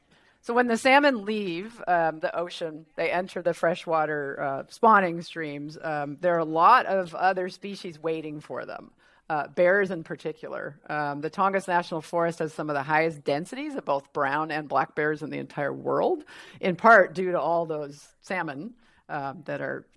[0.45, 5.75] so when the salmon leave um, the ocean, they enter the freshwater uh, spawning streams.
[5.81, 8.91] Um, there are a lot of other species waiting for them.
[9.27, 10.79] Uh, bears in particular.
[10.87, 14.69] Um, the Tongass National Forest has some of the highest densities of both brown and
[14.69, 16.25] black bears in the entire world,
[16.61, 18.75] in part due to all those salmon
[19.09, 19.87] um, that are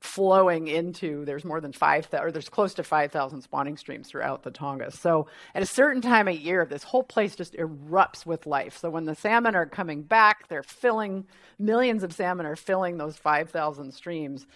[0.00, 4.50] flowing into there's more than five or there's close to 5000 spawning streams throughout the
[4.50, 4.94] Tongass.
[4.94, 8.78] So at a certain time of year this whole place just erupts with life.
[8.78, 11.26] So when the salmon are coming back they're filling
[11.58, 14.46] millions of salmon are filling those 5000 streams.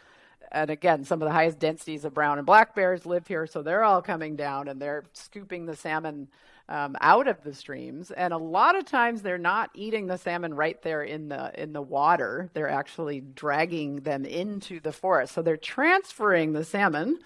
[0.51, 3.63] And again some of the highest densities of brown and black bears live here so
[3.63, 6.29] they're all coming down and they're scooping the salmon
[6.69, 10.55] um, out of the streams, and a lot of times they're not eating the salmon
[10.55, 12.51] right there in the in the water.
[12.55, 17.19] They're actually dragging them into the forest, so they're transferring the salmon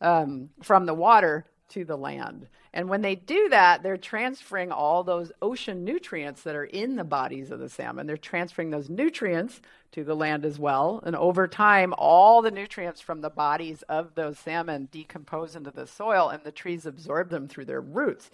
[0.00, 2.46] um, from the water to the land.
[2.72, 7.04] And when they do that, they're transferring all those ocean nutrients that are in the
[7.04, 8.06] bodies of the salmon.
[8.06, 9.60] They're transferring those nutrients
[9.92, 11.02] to the land as well.
[11.04, 15.86] And over time, all the nutrients from the bodies of those salmon decompose into the
[15.86, 18.30] soil, and the trees absorb them through their roots.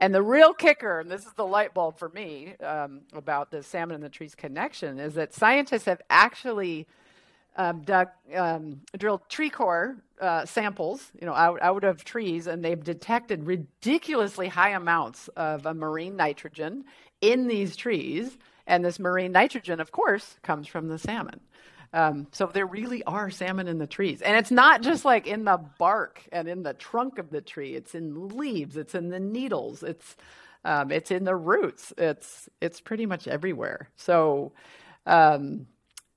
[0.00, 3.62] And the real kicker, and this is the light bulb for me um, about the
[3.62, 6.86] salmon and the trees connection, is that scientists have actually
[7.56, 12.64] um, dug, um, drilled tree core uh, samples, you know, out, out of trees, and
[12.64, 16.84] they've detected ridiculously high amounts of uh, marine nitrogen
[17.20, 18.36] in these trees.
[18.66, 21.40] And this marine nitrogen, of course, comes from the salmon.
[21.92, 24.20] Um, so there really are salmon in the trees.
[24.20, 27.74] And it's not just like in the bark and in the trunk of the tree.
[27.74, 30.16] It's in leaves, it's in the needles, it's
[30.64, 31.92] um, it's in the roots.
[31.96, 33.90] It's it's pretty much everywhere.
[33.96, 34.52] So
[35.06, 35.66] um,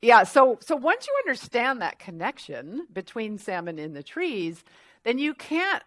[0.01, 4.63] yeah, so so once you understand that connection between salmon in the trees,
[5.03, 5.83] then you can't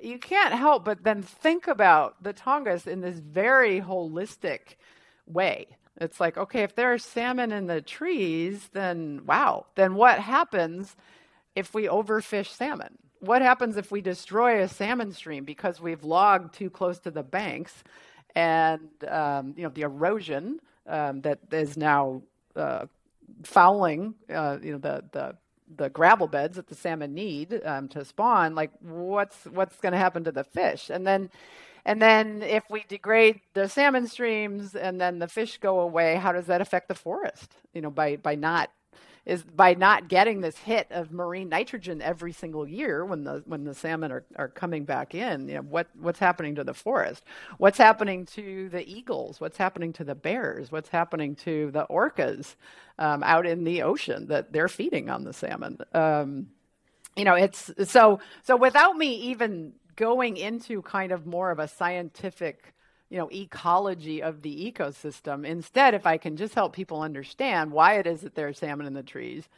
[0.00, 4.76] you can't help but then think about the Tongass in this very holistic
[5.26, 5.66] way.
[6.00, 10.96] It's like, okay, if there are salmon in the trees, then wow, then what happens
[11.54, 12.96] if we overfish salmon?
[13.20, 17.22] What happens if we destroy a salmon stream because we've logged too close to the
[17.22, 17.84] banks
[18.34, 22.22] and um, you know the erosion um, that is now
[22.56, 22.86] uh,
[23.42, 25.36] fouling, uh, you know, the, the,
[25.76, 29.98] the gravel beds that the salmon need um, to spawn, like what's what's going to
[29.98, 30.90] happen to the fish?
[30.90, 31.30] And then,
[31.84, 36.32] and then if we degrade the salmon streams and then the fish go away, how
[36.32, 37.56] does that affect the forest?
[37.72, 38.70] You know, by by not
[39.24, 43.64] is by not getting this hit of marine nitrogen every single year when the when
[43.64, 47.24] the salmon are, are coming back in you know what what's happening to the forest?
[47.58, 49.40] What's happening to the eagles?
[49.40, 50.72] What's happening to the bears?
[50.72, 52.56] What's happening to the orcas
[52.98, 55.78] um, out in the ocean that they're feeding on the salmon?
[55.92, 56.48] Um,
[57.16, 61.68] you know it's so so without me even going into kind of more of a
[61.68, 62.74] scientific
[63.12, 65.44] you know ecology of the ecosystem.
[65.44, 68.94] Instead if i can just help people understand why it is that there's salmon in
[68.94, 69.48] the trees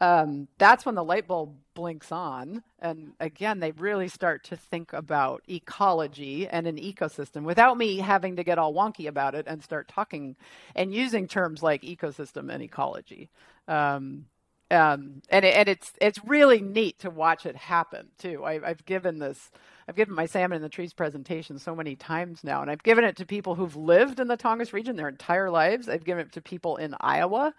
[0.00, 2.62] um, that's when the light bulb blinks on.
[2.78, 8.36] And again they really start to think about ecology and an ecosystem without me having
[8.36, 10.36] to get all wonky about it and start talking
[10.74, 13.28] and using terms like ecosystem and ecology.
[13.68, 14.26] Um,
[14.70, 18.44] um, and it, and it's it's really neat to watch it happen too.
[18.44, 19.50] I, have given this,
[19.88, 23.04] I've given my salmon in the trees presentation so many times now, and I've given
[23.04, 25.88] it to people who've lived in the Tongass region their entire lives.
[25.88, 27.54] I've given it to people in Iowa,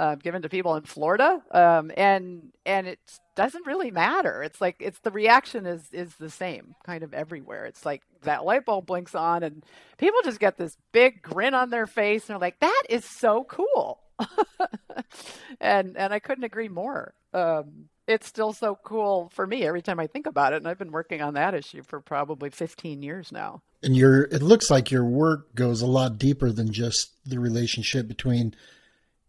[0.00, 2.98] uh, I've given to people in Florida, um, and and it
[3.36, 4.42] doesn't really matter.
[4.42, 7.66] It's like it's the reaction is is the same kind of everywhere.
[7.66, 9.64] It's like that light bulb blinks on, and
[9.98, 13.44] people just get this big grin on their face, and they're like, "That is so
[13.44, 14.00] cool."
[15.60, 17.14] and and I couldn't agree more.
[17.32, 20.78] Um, it's still so cool for me every time I think about it, and I've
[20.78, 23.62] been working on that issue for probably 15 years now.
[23.82, 28.08] And your it looks like your work goes a lot deeper than just the relationship
[28.08, 28.54] between,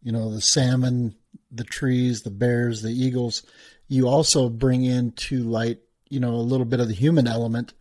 [0.02, 1.16] you know, the salmon,
[1.52, 3.44] the trees, the bears, the eagles.
[3.88, 5.80] You also bring into light,
[6.10, 7.74] you know, a little bit of the human element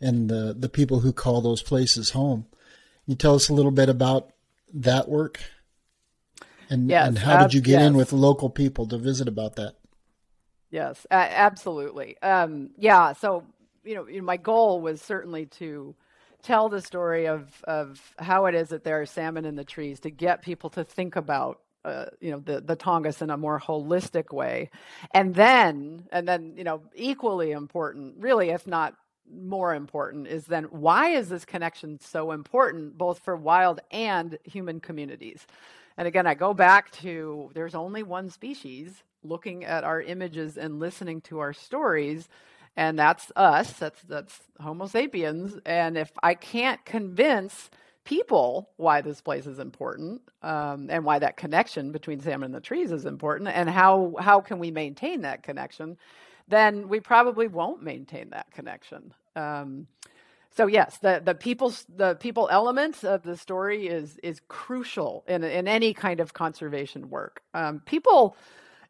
[0.00, 2.46] and the the people who call those places home.
[3.04, 4.32] Can you tell us a little bit about
[4.74, 5.40] that work?
[6.70, 7.86] And, yes, and how did you get yes.
[7.86, 9.74] in with local people to visit about that?
[10.70, 12.20] Yes, absolutely.
[12.20, 13.44] Um, yeah, so
[13.84, 15.94] you know, my goal was certainly to
[16.42, 20.00] tell the story of of how it is that there are salmon in the trees
[20.00, 23.58] to get people to think about uh, you know the the Tongass in a more
[23.58, 24.70] holistic way,
[25.12, 28.94] and then and then you know equally important, really, if not
[29.30, 34.80] more important, is then why is this connection so important both for wild and human
[34.80, 35.46] communities?
[35.98, 40.78] And again, I go back to there's only one species looking at our images and
[40.78, 42.28] listening to our stories,
[42.76, 43.72] and that's us.
[43.72, 45.58] That's that's Homo sapiens.
[45.66, 47.68] And if I can't convince
[48.04, 52.60] people why this place is important um, and why that connection between salmon and the
[52.60, 55.98] trees is important, and how how can we maintain that connection,
[56.46, 59.12] then we probably won't maintain that connection.
[59.34, 59.88] Um,
[60.58, 65.44] so yes, the the people the people element of the story is is crucial in
[65.44, 67.42] in any kind of conservation work.
[67.54, 68.36] Um, people,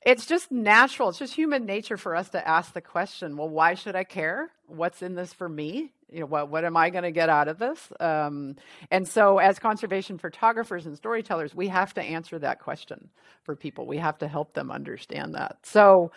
[0.01, 1.11] it's just natural.
[1.11, 4.49] It's just human nature for us to ask the question, well, why should I care?
[4.67, 5.93] What's in this for me?
[6.11, 7.93] You know, what what am I going to get out of this?
[8.01, 8.55] Um,
[8.91, 13.11] and so, as conservation photographers and storytellers, we have to answer that question
[13.43, 13.87] for people.
[13.87, 15.59] We have to help them understand that.
[15.65, 16.13] So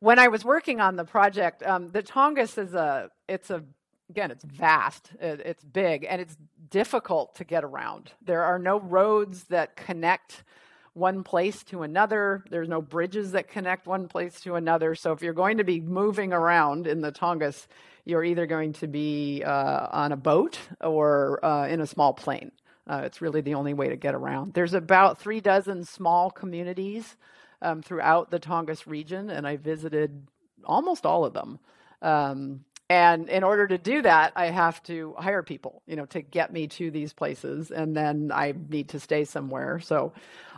[0.00, 3.62] when I was working on the project, um, the Tongass is a it's a
[4.10, 6.36] again, it's vast, it's big, and it's
[6.68, 8.12] difficult to get around.
[8.22, 10.42] There are no roads that connect
[10.92, 12.44] one place to another.
[12.50, 14.94] There's no bridges that connect one place to another.
[14.96, 17.68] So if you're going to be moving around in the Tongass,
[18.04, 22.50] you're either going to be uh, on a boat or uh, in a small plane.
[22.88, 24.54] Uh, it's really the only way to get around.
[24.54, 27.16] There's about three dozen small communities
[27.62, 30.26] um, throughout the Tongass region, and I visited
[30.64, 31.60] almost all of them.
[32.02, 36.20] Um, and in order to do that i have to hire people you know to
[36.20, 39.80] get me to these places and then i need to stay somewhere.
[39.80, 40.12] So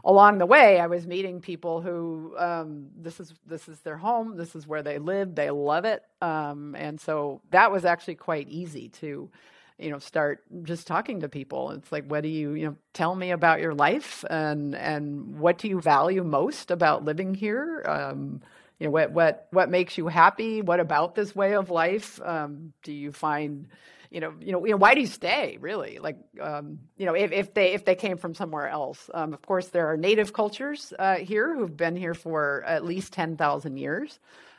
[0.05, 4.37] along the way i was meeting people who um, this is this is their home
[4.37, 6.03] this is where they live they love it.
[6.23, 9.31] Um, and so that was actually quite easy to
[9.79, 11.73] you know start just talking to people.
[11.73, 15.59] It's like what do you you know tell me about your life and and what
[15.59, 17.85] do you value most about living here?
[17.87, 18.41] Um,
[18.83, 22.73] you know what what what makes you happy what about this way of life um,
[22.83, 23.69] do you find
[24.11, 25.57] you know, you know, you know, why do you stay?
[25.59, 29.09] Really, like, um, you know, if, if they if they came from somewhere else.
[29.15, 33.15] Um, of course, there are native cultures uh, here who've been here for at least
[33.15, 34.19] ten thousand years.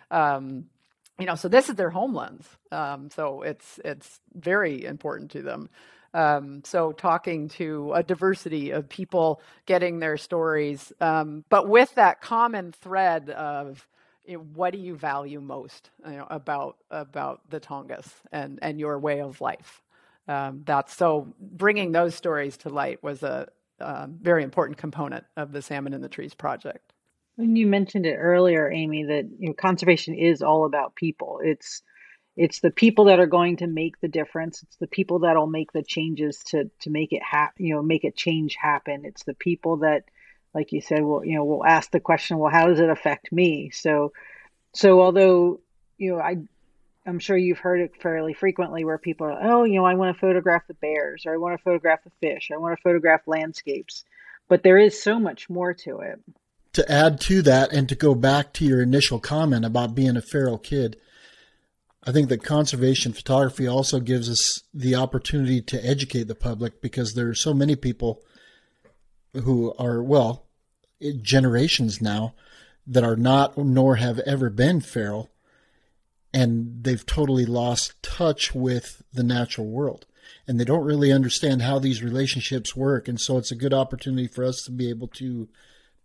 [0.09, 0.65] Um,
[1.19, 2.47] you know, so this is their homelands.
[2.71, 5.69] Um, so it's it's very important to them.
[6.15, 12.21] Um, so talking to a diversity of people, getting their stories, um, but with that
[12.21, 13.87] common thread of
[14.53, 19.21] what do you value most you know, about about the Tongass and and your way
[19.21, 19.81] of life?
[20.27, 23.49] Um, that's so bringing those stories to light was a,
[23.79, 26.93] a very important component of the Salmon in the Trees project.
[27.35, 31.41] When you mentioned it earlier, Amy, that you know, conservation is all about people.
[31.43, 31.81] It's
[32.35, 34.63] it's the people that are going to make the difference.
[34.63, 37.65] It's the people that'll make the changes to to make it happen.
[37.65, 39.03] You know, make a change happen.
[39.03, 40.05] It's the people that
[40.53, 43.31] like you said, we'll you know we'll ask the question, well, how does it affect
[43.31, 43.69] me?
[43.71, 44.13] So,
[44.73, 45.59] so although
[45.97, 46.37] you know I
[47.05, 50.15] I'm sure you've heard it fairly frequently where people are, oh, you know, I want
[50.15, 52.81] to photograph the bears or I want to photograph the fish or I want to
[52.81, 54.05] photograph landscapes.
[54.47, 56.19] But there is so much more to it.
[56.73, 60.21] To add to that and to go back to your initial comment about being a
[60.21, 60.97] feral kid,
[62.05, 67.13] I think that conservation photography also gives us the opportunity to educate the public because
[67.13, 68.21] there are so many people
[69.33, 70.45] who are, well,
[71.21, 72.33] generations now
[72.85, 75.29] that are not nor have ever been feral
[76.33, 80.05] and they've totally lost touch with the natural world.
[80.47, 84.27] And they don't really understand how these relationships work and so it's a good opportunity
[84.27, 85.47] for us to be able to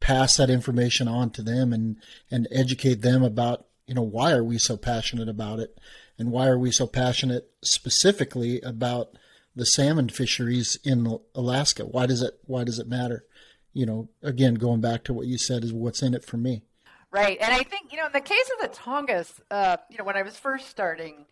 [0.01, 1.97] pass that information on to them and
[2.31, 5.79] and educate them about you know why are we so passionate about it?
[6.19, 9.17] And why are we so passionate specifically about
[9.59, 13.25] the salmon fisheries in Alaska why does it why does it matter
[13.73, 16.63] you know again going back to what you said is what's in it for me
[17.11, 17.39] Right.
[17.41, 20.17] And I think, you know, in the case of the Tongass, uh, you know, when
[20.17, 21.25] I was first starting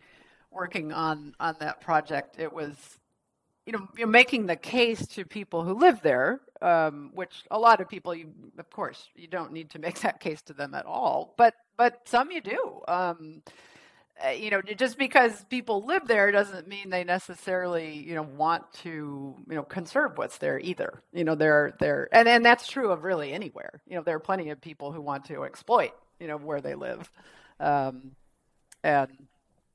[0.51, 2.75] working on, on that project, it was,
[3.65, 7.79] you know, you're making the case to people who live there, um, which a lot
[7.79, 10.85] of people, you, of course, you don't need to make that case to them at
[10.85, 12.81] all, but, but some you do.
[12.87, 13.43] Um,
[14.35, 19.35] you know, just because people live there doesn't mean they necessarily, you know, want to,
[19.47, 21.01] you know, conserve what's there either.
[21.13, 23.81] You know, they're they're and and that's true of really anywhere.
[23.87, 26.75] You know, there are plenty of people who want to exploit, you know, where they
[26.75, 27.09] live,
[27.59, 28.11] um,
[28.83, 29.09] and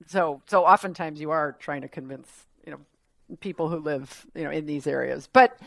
[0.07, 2.29] so so oftentimes you are trying to convince,
[2.67, 5.59] you know, people who live, you know, in these areas, but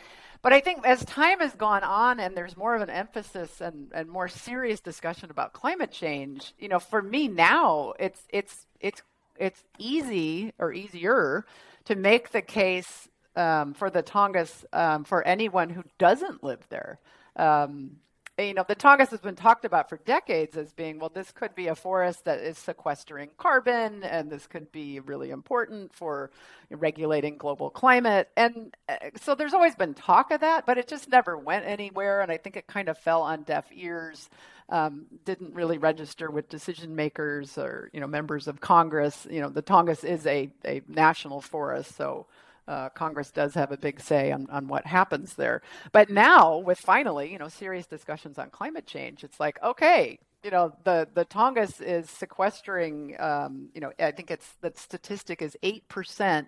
[0.45, 3.87] but I think as time has gone on and there's more of an emphasis and,
[3.95, 9.01] and more serious discussion about climate change, you know, for me now it's it's it's
[9.39, 11.47] it's easy or easier
[11.85, 16.99] to make the case um, for the Tongass um, for anyone who doesn't live there.
[17.35, 17.95] Um,
[18.37, 21.55] you know, the Tongass has been talked about for decades as being, well, this could
[21.55, 26.31] be a forest that is sequestering carbon, and this could be really important for
[26.69, 28.29] regulating global climate.
[28.35, 32.21] And uh, so there's always been talk of that, but it just never went anywhere.
[32.21, 34.29] And I think it kind of fell on deaf ears,
[34.67, 39.25] um, didn't really register with decision makers or, you know, members of Congress.
[39.29, 42.25] You know, the Tongass is a, a national forest, so
[42.67, 45.61] uh, Congress does have a big say on, on what happens there.
[45.91, 50.51] But now, with finally, you know, serious discussions on climate change, it's like, okay, you
[50.51, 55.57] know, the, the Tongass is sequestering, um, you know, I think it's the statistic is
[55.63, 56.47] 8%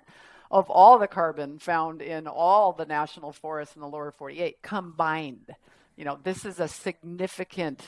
[0.50, 5.56] of all the carbon found in all the national forests in the lower 48 combined.
[5.96, 7.82] You know, this is a significant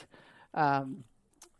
[0.54, 1.04] um,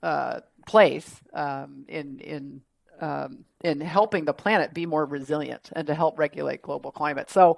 [0.02, 2.62] uh, place um, in, in
[3.00, 7.30] um, in helping the planet be more resilient and to help regulate global climate.
[7.30, 7.58] So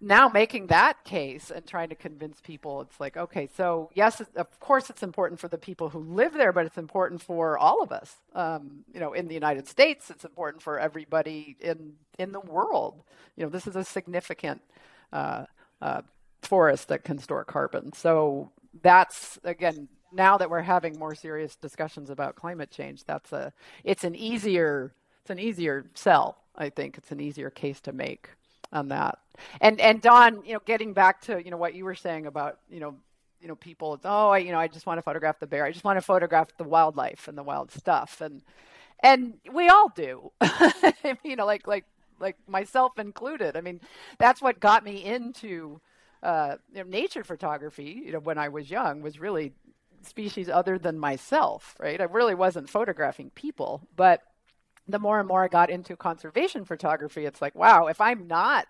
[0.00, 4.60] now making that case and trying to convince people, it's like, okay, so yes, of
[4.60, 7.92] course it's important for the people who live there, but it's important for all of
[7.92, 8.16] us.
[8.34, 13.02] Um, you know, in the United States, it's important for everybody in in the world.
[13.36, 14.60] You know, this is a significant
[15.12, 15.44] uh,
[15.80, 16.02] uh,
[16.42, 17.92] forest that can store carbon.
[17.92, 18.50] So
[18.82, 23.52] that's again now that we're having more serious discussions about climate change, that's a
[23.84, 24.92] it's an easier
[25.22, 26.38] it's an easier sell.
[26.56, 28.30] I think it's an easier case to make
[28.72, 29.18] on that.
[29.60, 32.58] And and Don, you know, getting back to you know what you were saying about
[32.70, 32.96] you know
[33.40, 35.64] you know people oh I you know I just want to photograph the bear.
[35.64, 38.42] I just want to photograph the wildlife and the wild stuff and
[39.00, 40.32] and we all do.
[41.24, 41.84] you know, like like
[42.20, 43.56] like myself included.
[43.56, 43.80] I mean,
[44.18, 45.80] that's what got me into
[46.22, 48.02] uh, you know, nature photography.
[48.04, 49.52] You know, when I was young, was really
[50.02, 52.00] species other than myself, right?
[52.00, 54.22] I really wasn't photographing people, but
[54.86, 58.66] the more and more I got into conservation photography, it's like, wow, if I'm not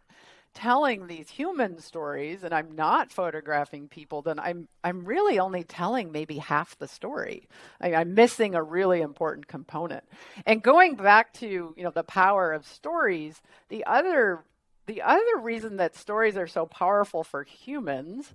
[0.55, 6.11] telling these human stories and I'm not photographing people, then I'm I'm really only telling
[6.11, 7.49] maybe half the story.
[7.81, 10.05] I, I'm missing a really important component.
[10.47, 14.45] And going back to you know the power of stories, the other
[14.87, 18.35] the other reason that stories are so powerful for humans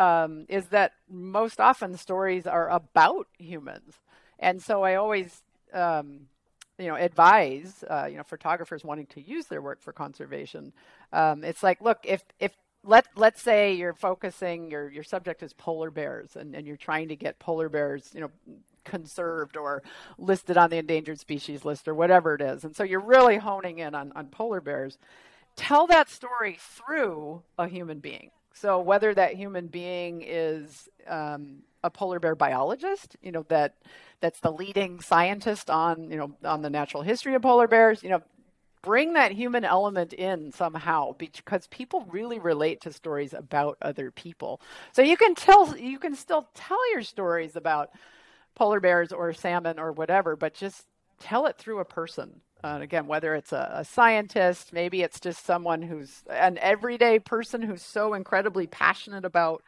[0.00, 3.92] um, is that most often stories are about humans,
[4.38, 5.42] and so I always,
[5.74, 6.20] um,
[6.78, 10.72] you know, advise uh, you know photographers wanting to use their work for conservation.
[11.12, 15.52] Um, it's like, look, if if let let's say you're focusing your your subject is
[15.52, 18.30] polar bears, and, and you're trying to get polar bears, you know,
[18.84, 19.82] conserved or
[20.16, 23.80] listed on the endangered species list or whatever it is, and so you're really honing
[23.80, 24.96] in on on polar bears.
[25.56, 28.30] Tell that story through a human being
[28.60, 33.74] so whether that human being is um, a polar bear biologist, you know that
[34.20, 38.10] that's the leading scientist on you know on the natural history of polar bears, you
[38.10, 38.22] know,
[38.82, 44.60] bring that human element in somehow because people really relate to stories about other people.
[44.92, 47.90] So you can tell you can still tell your stories about
[48.54, 50.86] polar bears or salmon or whatever, but just
[51.18, 52.42] tell it through a person.
[52.62, 57.82] Again, whether it's a, a, scientist, maybe it's just someone who's an everyday person who's
[57.82, 59.62] so incredibly passionate about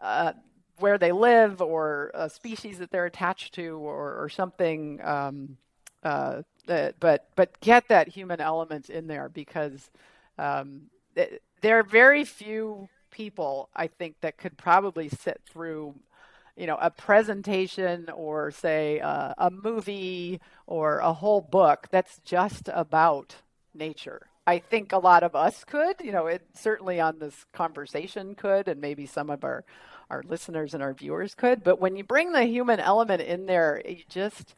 [0.00, 0.32] uh,
[0.78, 5.00] where they live or a species that they're attached to or, or something.
[5.02, 5.56] Um,
[6.02, 9.90] uh, that, but but get that human element in there because
[10.38, 10.82] um,
[11.60, 15.94] there are very few people I think that could probably sit through
[16.56, 22.68] you know a presentation or say uh, a movie or a whole book that's just
[22.72, 23.36] about
[23.74, 24.26] nature.
[24.46, 28.68] I think a lot of us could you know it certainly on this conversation could
[28.68, 29.64] and maybe some of our
[30.10, 33.80] our listeners and our viewers could but when you bring the human element in there
[33.84, 34.56] it just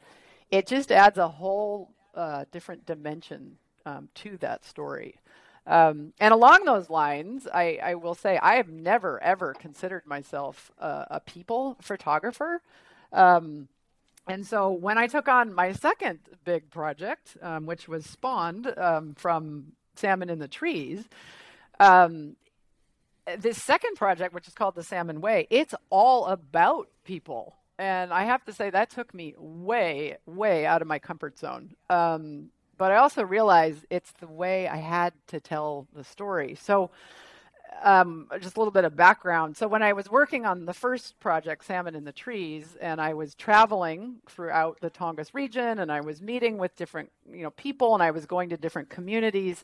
[0.50, 5.16] it just adds a whole uh, different dimension um, to that story
[5.66, 10.72] um, and along those lines, I, I, will say I have never ever considered myself
[10.78, 12.62] a, a people photographer.
[13.12, 13.68] Um,
[14.26, 19.14] and so when I took on my second big project, um, which was spawned um,
[19.14, 21.04] from Salmon in the Trees,
[21.78, 22.36] um,
[23.38, 27.56] this second project, which is called the Salmon Way, it's all about people.
[27.78, 31.74] And I have to say that took me way, way out of my comfort zone.
[31.88, 32.50] Um,
[32.82, 36.56] but I also realized it's the way I had to tell the story.
[36.56, 36.90] So,
[37.84, 39.56] um, just a little bit of background.
[39.56, 43.14] So, when I was working on the first project, Salmon in the Trees, and I
[43.14, 47.94] was traveling throughout the Tongass region, and I was meeting with different, you know, people,
[47.94, 49.62] and I was going to different communities.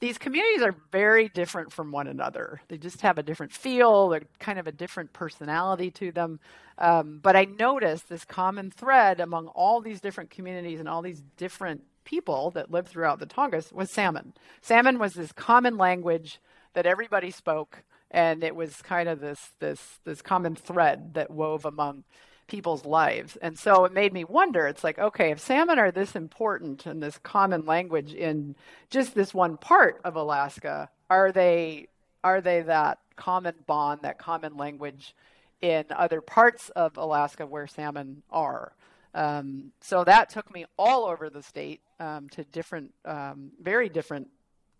[0.00, 2.60] These communities are very different from one another.
[2.68, 4.10] They just have a different feel.
[4.10, 6.40] They're kind of a different personality to them.
[6.76, 11.22] Um, but I noticed this common thread among all these different communities and all these
[11.38, 14.32] different people that lived throughout the Tongass was salmon.
[14.60, 16.40] Salmon was this common language
[16.74, 21.64] that everybody spoke, and it was kind of this this this common thread that wove
[21.64, 22.02] among
[22.48, 23.36] people's lives.
[23.36, 24.66] And so it made me wonder.
[24.66, 28.56] It's like, okay, if salmon are this important and this common language in
[28.90, 31.86] just this one part of Alaska, are they
[32.24, 35.14] are they that common bond, that common language
[35.60, 38.72] in other parts of Alaska where salmon are?
[39.14, 44.28] Um, so that took me all over the state um, to different, um, very different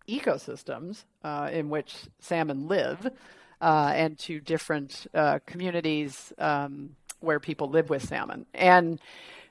[0.08, 3.06] ecosystems uh, in which salmon live,
[3.60, 8.46] uh, and to different uh, communities um, where people live with salmon.
[8.54, 8.98] And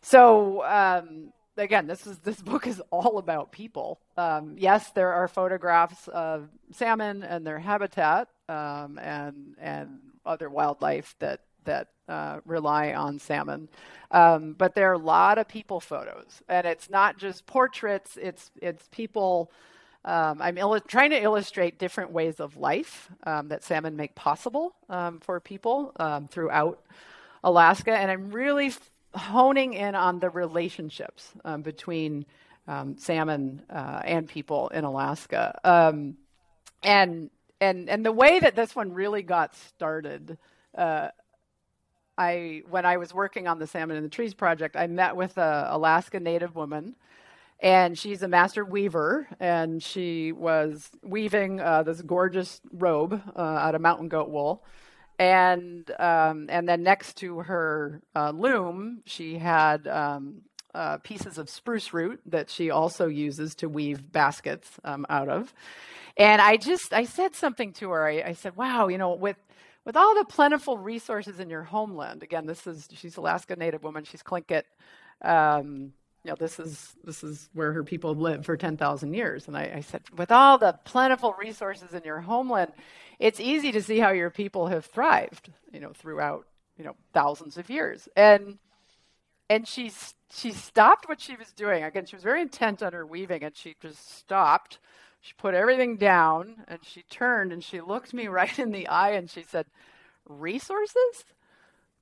[0.01, 3.99] so, um, again, this is this book is all about people.
[4.17, 11.41] Um, yes, there are photographs of salmon and their habitat and and other wildlife that
[11.65, 13.69] that uh, rely on salmon.
[14.11, 18.17] Um, but there are a lot of people photos, and it's not just portraits.
[18.19, 19.51] It's it's people.
[20.05, 20.57] Um, I'm
[20.87, 25.91] trying to illustrate different ways of life um, that salmon make possible um, for people
[25.99, 26.81] um, throughout
[27.43, 32.25] Alaska, and I'm really f- honing in on the relationships um, between
[32.97, 35.59] salmon uh, and people in Alaska.
[36.83, 37.29] and
[37.61, 40.37] and and the way that this one really got started.
[40.75, 41.09] Uh,
[42.19, 45.37] I when I was working on the Salmon in the Trees project, I met with
[45.37, 46.95] a Alaska Native woman,
[47.61, 53.73] and she's a master weaver, and she was weaving uh, this gorgeous robe uh, out
[53.73, 54.65] of mountain goat wool,
[55.17, 60.41] and um, and then next to her uh, loom, she had um,
[60.75, 65.53] uh, pieces of spruce root that she also uses to weave baskets um, out of.
[66.17, 68.05] And I just I said something to her.
[68.05, 69.37] I, I said, "Wow, you know, with
[69.89, 74.03] with all the plentiful resources in your homeland, again, this is she's Alaska Native woman.
[74.03, 74.61] She's Tlingit.
[75.23, 79.47] Um, you know, this is this is where her people lived for ten thousand years.
[79.47, 82.71] And I, I said, with all the plentiful resources in your homeland,
[83.17, 85.49] it's easy to see how your people have thrived.
[85.73, 86.45] You know, throughout
[86.77, 88.07] you know thousands of years.
[88.15, 88.59] And
[89.49, 89.91] and she
[90.31, 91.83] she stopped what she was doing.
[91.83, 94.77] Again, she was very intent on her weaving, and she just stopped
[95.21, 99.11] she put everything down and she turned and she looked me right in the eye
[99.11, 99.65] and she said,
[100.27, 101.25] Resources?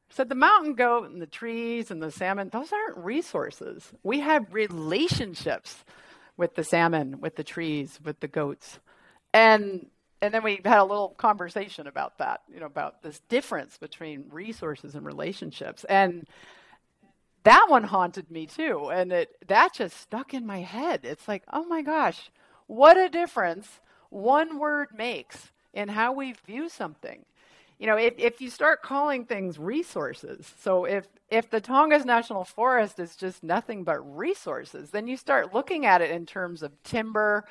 [0.09, 3.91] said the mountain goat and the trees and the salmon, those aren't resources.
[4.03, 5.83] We have relationships
[6.37, 8.79] with the salmon, with the trees, with the goats.
[9.33, 9.87] And
[10.19, 14.25] and then we had a little conversation about that, you know, about this difference between
[14.31, 15.83] resources and relationships.
[15.83, 16.25] And
[17.43, 18.89] that one haunted me too.
[18.89, 21.01] And it that just stuck in my head.
[21.03, 22.31] It's like, oh my gosh,
[22.67, 27.25] what a difference one word makes in how we view something.
[27.79, 32.45] you know, if, if you start calling things resources, so if if the Tongass National
[32.45, 36.71] Forest is just nothing but resources, then you start looking at it in terms of
[36.83, 37.45] timber,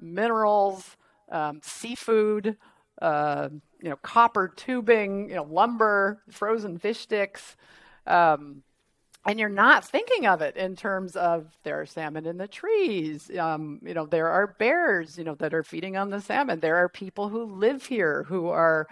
[0.00, 0.96] minerals,
[1.30, 2.56] um, seafood,
[3.00, 3.48] uh,
[3.80, 7.56] you know, copper tubing, you know, lumber, frozen fish sticks.
[8.06, 8.62] Um,
[9.26, 13.30] and you're not thinking of it in terms of there are salmon in the trees.
[13.38, 16.60] Um, you know, there are bears, you know, that are feeding on the salmon.
[16.60, 18.88] There are people who live here who are,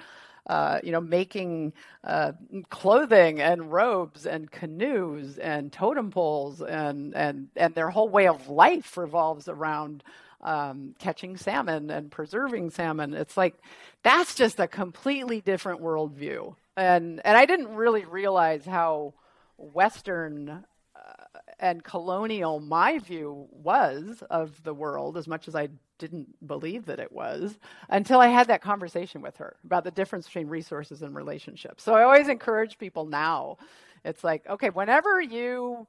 [0.47, 1.73] uh, you know, making
[2.05, 2.33] uh,
[2.69, 8.49] clothing and robes and canoes and totem poles and and and their whole way of
[8.51, 10.05] life revolves around
[10.43, 13.15] um, catching salmon and preserving salmon.
[13.15, 13.55] It's like
[14.03, 19.15] that's just a completely different worldview, and and I didn't really realize how
[19.59, 20.65] Western
[20.97, 26.87] uh, and colonial my view was of the world, as much as I didn't believe
[26.87, 31.03] that it was, until I had that conversation with her about the difference between resources
[31.03, 31.83] and relationships.
[31.83, 33.59] So I always encourage people now.
[34.05, 35.87] It's like, okay, whenever you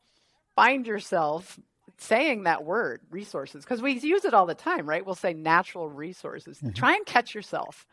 [0.56, 1.60] find yourself
[1.98, 5.06] saying that word, resources, because we use it all the time, right?
[5.06, 6.58] We'll say natural resources.
[6.58, 6.74] Mm-hmm.
[6.74, 7.86] Try and catch yourself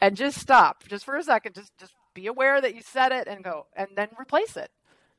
[0.00, 1.54] and just stop just for a second.
[1.54, 4.70] Just just be aware that you said it and go and then replace it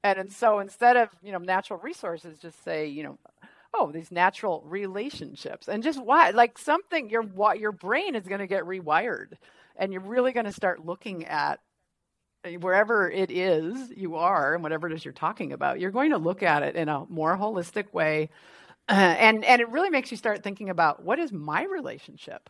[0.03, 3.19] and, and so instead of, you know, natural resources, just say, you know,
[3.73, 8.39] oh, these natural relationships and just why, like something, your, what your brain is going
[8.39, 9.33] to get rewired
[9.75, 11.59] and you're really going to start looking at
[12.43, 16.11] eh, wherever it is you are and whatever it is you're talking about, you're going
[16.11, 18.29] to look at it in a more holistic way.
[18.89, 22.49] And, and it really makes you start thinking about what is my relationship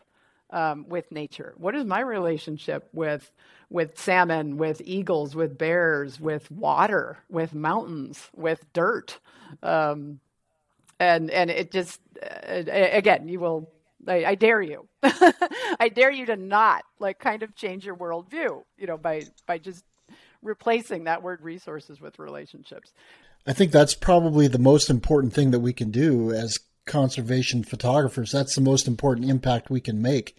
[0.52, 1.54] um, with nature?
[1.56, 3.32] What is my relationship with
[3.70, 9.18] with salmon, with eagles, with bears, with water, with mountains, with dirt?
[9.62, 10.20] Um,
[11.00, 13.70] and and it just uh, again, you will.
[14.06, 14.88] I, I dare you.
[15.02, 18.62] I dare you to not like kind of change your worldview.
[18.76, 19.84] You know, by by just
[20.42, 22.92] replacing that word resources with relationships.
[23.46, 28.32] I think that's probably the most important thing that we can do as conservation photographers,
[28.32, 30.36] that's the most important impact we can make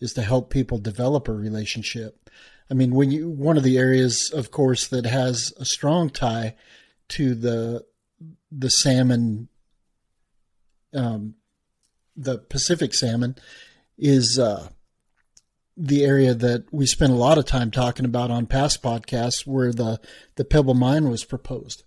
[0.00, 2.30] is to help people develop a relationship.
[2.70, 6.54] I mean, when you one of the areas, of course, that has a strong tie
[7.08, 7.84] to the
[8.52, 9.48] the salmon,
[10.94, 11.34] um,
[12.16, 13.36] the Pacific salmon,
[13.98, 14.68] is uh,
[15.76, 19.72] the area that we spent a lot of time talking about on past podcasts, where
[19.72, 20.00] the
[20.36, 21.82] the Pebble Mine was proposed.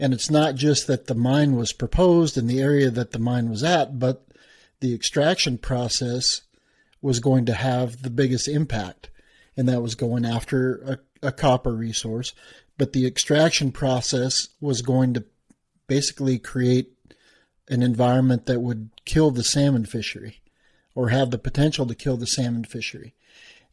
[0.00, 3.50] And it's not just that the mine was proposed in the area that the mine
[3.50, 4.26] was at, but
[4.80, 6.40] the extraction process
[7.02, 9.10] was going to have the biggest impact.
[9.58, 12.32] And that was going after a, a copper resource.
[12.78, 15.24] But the extraction process was going to
[15.86, 16.92] basically create
[17.68, 20.40] an environment that would kill the salmon fishery
[20.94, 23.14] or have the potential to kill the salmon fishery.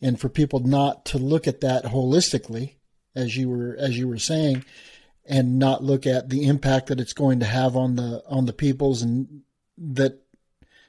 [0.01, 2.73] And for people not to look at that holistically,
[3.15, 4.65] as you were as you were saying,
[5.28, 8.53] and not look at the impact that it's going to have on the on the
[8.53, 9.41] peoples and
[9.78, 10.21] that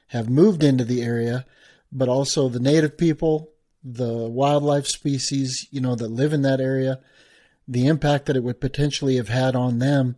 [0.07, 1.45] have moved into the area,
[1.91, 3.51] but also the native people,
[3.83, 6.99] the wildlife species, you know, that live in that area,
[7.67, 10.15] the impact that it would potentially have had on them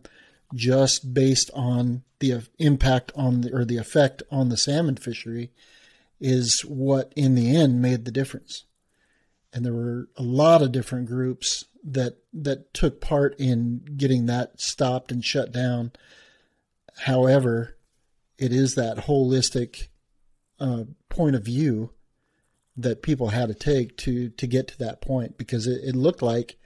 [0.54, 5.50] just based on the impact on the, or the effect on the salmon fishery
[6.20, 8.64] is what in the end made the difference.
[9.52, 14.60] And there were a lot of different groups that that took part in getting that
[14.60, 15.92] stopped and shut down.
[17.00, 17.76] However,
[18.38, 19.88] it is that holistic
[20.60, 21.90] uh, point of view
[22.76, 26.22] that people had to take to to get to that point because it, it looked
[26.22, 26.56] like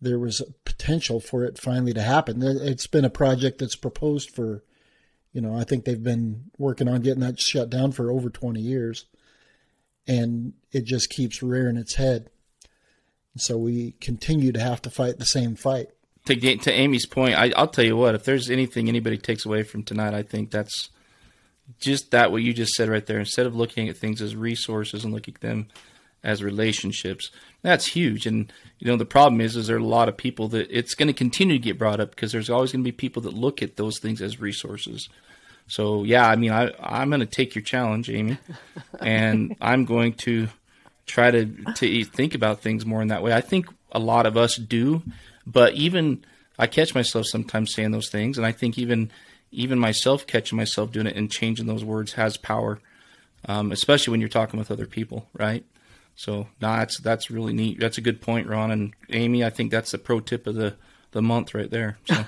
[0.00, 2.42] there was potential for it finally to happen.
[2.42, 4.62] It's been a project that's proposed for,
[5.32, 8.60] you know, I think they've been working on getting that shut down for over 20
[8.60, 9.06] years.
[10.06, 12.30] And it just keeps rearing its head.
[13.38, 15.88] So we continue to have to fight the same fight.
[16.26, 18.14] To get to Amy's point, I, will tell you what.
[18.14, 20.90] If there's anything anybody takes away from tonight, I think that's
[21.80, 23.18] just that what you just said right there.
[23.18, 25.68] Instead of looking at things as resources and looking at them
[26.22, 27.30] as relationships,
[27.62, 28.26] that's huge.
[28.26, 30.94] And you know the problem is, is there are a lot of people that it's
[30.94, 33.34] going to continue to get brought up because there's always going to be people that
[33.34, 35.08] look at those things as resources.
[35.66, 38.38] So yeah, I mean, I I'm going to take your challenge, Amy,
[39.00, 40.48] and I'm going to
[41.08, 43.32] try to to think about things more in that way.
[43.32, 45.02] I think a lot of us do,
[45.46, 46.24] but even
[46.58, 49.10] I catch myself sometimes saying those things, and I think even
[49.50, 52.80] even myself catching myself doing it and changing those words has power,
[53.46, 55.64] um, especially when you're talking with other people, right?
[56.16, 57.78] So, nah, that's that's really neat.
[57.78, 59.44] That's a good point, Ron and Amy.
[59.44, 60.74] I think that's the pro tip of the
[61.12, 61.98] the month right there.
[62.04, 62.24] So.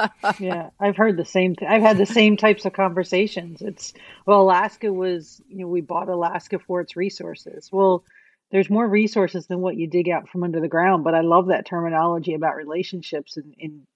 [0.40, 1.54] yeah, I've heard the same.
[1.54, 3.62] Th- I've had the same types of conversations.
[3.62, 3.92] It's
[4.26, 7.68] well, Alaska was you know we bought Alaska for its resources.
[7.70, 8.02] Well,
[8.50, 11.04] there's more resources than what you dig out from under the ground.
[11.04, 13.86] But I love that terminology about relationships and, and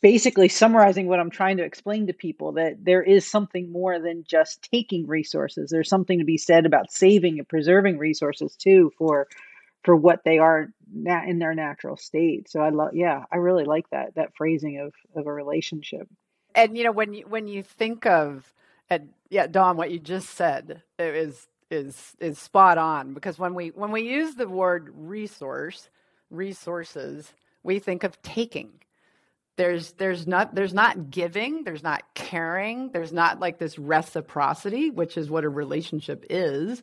[0.00, 4.24] basically summarizing what I'm trying to explain to people that there is something more than
[4.28, 5.70] just taking resources.
[5.70, 9.26] There's something to be said about saving and preserving resources too for
[9.82, 10.68] for what they are
[11.04, 12.50] in their natural state.
[12.50, 16.08] So I love yeah, I really like that that phrasing of of a relationship.
[16.54, 18.52] And you know when you when you think of
[18.88, 23.68] and yeah, Don, what you just said is is is spot on because when we
[23.68, 25.88] when we use the word resource,
[26.30, 28.72] resources, we think of taking.
[29.56, 35.16] There's there's not there's not giving, there's not caring, there's not like this reciprocity, which
[35.16, 36.82] is what a relationship is.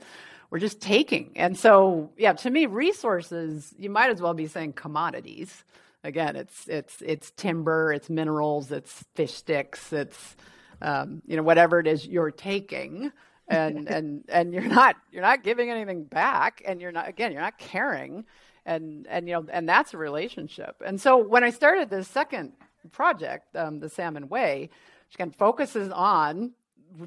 [0.49, 1.31] We're just taking.
[1.35, 5.63] And so, yeah, to me resources, you might as well be saying commodities.
[6.03, 10.35] Again, it's it's it's timber, it's minerals, it's fish sticks, it's
[10.81, 13.11] um, you know whatever it is you're taking
[13.47, 17.41] and and and you're not you're not giving anything back and you're not again you're
[17.41, 18.25] not caring
[18.65, 20.81] and and you know and that's a relationship.
[20.85, 22.53] And so when i started this second
[22.91, 24.69] project um, the salmon way
[25.07, 26.51] which again focuses on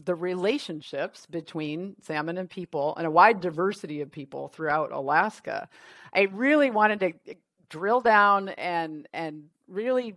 [0.05, 5.69] the relationships between salmon and people and a wide diversity of people throughout alaska
[6.15, 7.13] i really wanted to
[7.69, 10.15] drill down and and really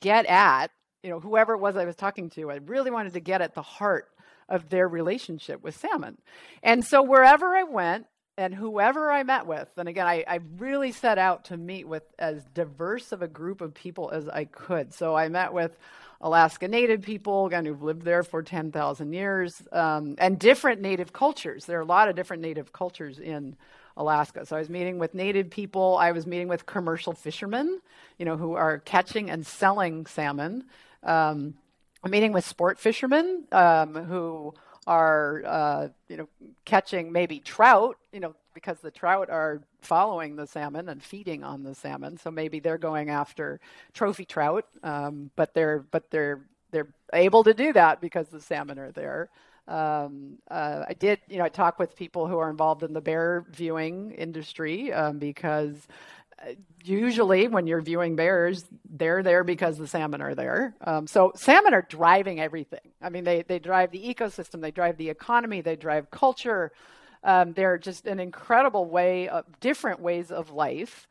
[0.00, 0.70] get at
[1.02, 3.54] you know whoever it was i was talking to i really wanted to get at
[3.54, 4.10] the heart
[4.50, 6.18] of their relationship with salmon.
[6.62, 10.92] And so wherever I went and whoever I met with, and again, I, I, really
[10.92, 14.94] set out to meet with as diverse of a group of people as I could.
[14.94, 15.76] So I met with
[16.20, 21.66] Alaska Native people, again, who've lived there for 10,000 years, um, and different Native cultures.
[21.66, 23.56] There are a lot of different Native cultures in
[23.96, 24.46] Alaska.
[24.46, 25.96] So I was meeting with Native people.
[25.98, 27.80] I was meeting with commercial fishermen,
[28.18, 30.64] you know, who are catching and selling salmon.
[31.02, 31.54] Um,
[32.02, 34.54] a meeting with sport fishermen um, who
[34.86, 36.28] are uh, you know
[36.64, 41.62] catching maybe trout you know because the trout are following the salmon and feeding on
[41.62, 42.18] the salmon.
[42.18, 43.60] So maybe they're going after
[43.92, 46.40] trophy trout um, but they're but they're
[46.70, 49.28] they're able to do that because the salmon are there.
[49.68, 53.00] Um, uh, I did, you know, I talk with people who are involved in the
[53.00, 55.76] bear viewing industry um, because
[56.84, 60.74] usually when you're viewing bears, they're there because the salmon are there.
[60.80, 62.92] Um, so salmon are driving everything.
[63.02, 66.72] I mean, they, they drive the ecosystem, they drive the economy, they drive culture.
[67.22, 71.06] Um, they're just an incredible way of different ways of life.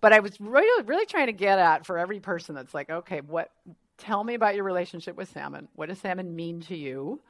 [0.00, 3.22] But I was really, really trying to get at for every person that's like, okay,
[3.22, 3.50] what?
[3.96, 5.68] Tell me about your relationship with salmon.
[5.76, 7.20] What does salmon mean to you?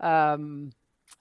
[0.00, 0.72] Um,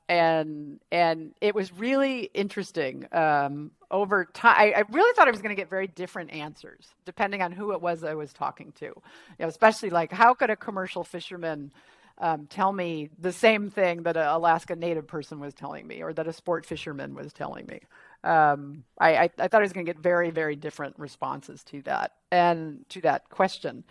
[0.10, 4.74] and and it was really interesting um, over time.
[4.76, 7.82] I, really thought I was going to get very different answers depending on who it
[7.82, 8.88] was I was talking to.
[8.88, 9.02] You
[9.40, 11.72] know, especially like how could a commercial fisherman
[12.18, 16.12] um, tell me the same thing that an Alaska Native person was telling me, or
[16.14, 17.80] that a sport fisherman was telling me.
[18.24, 21.82] Um, I, I, I thought I was going to get very very different responses to
[21.84, 23.84] that and to that question.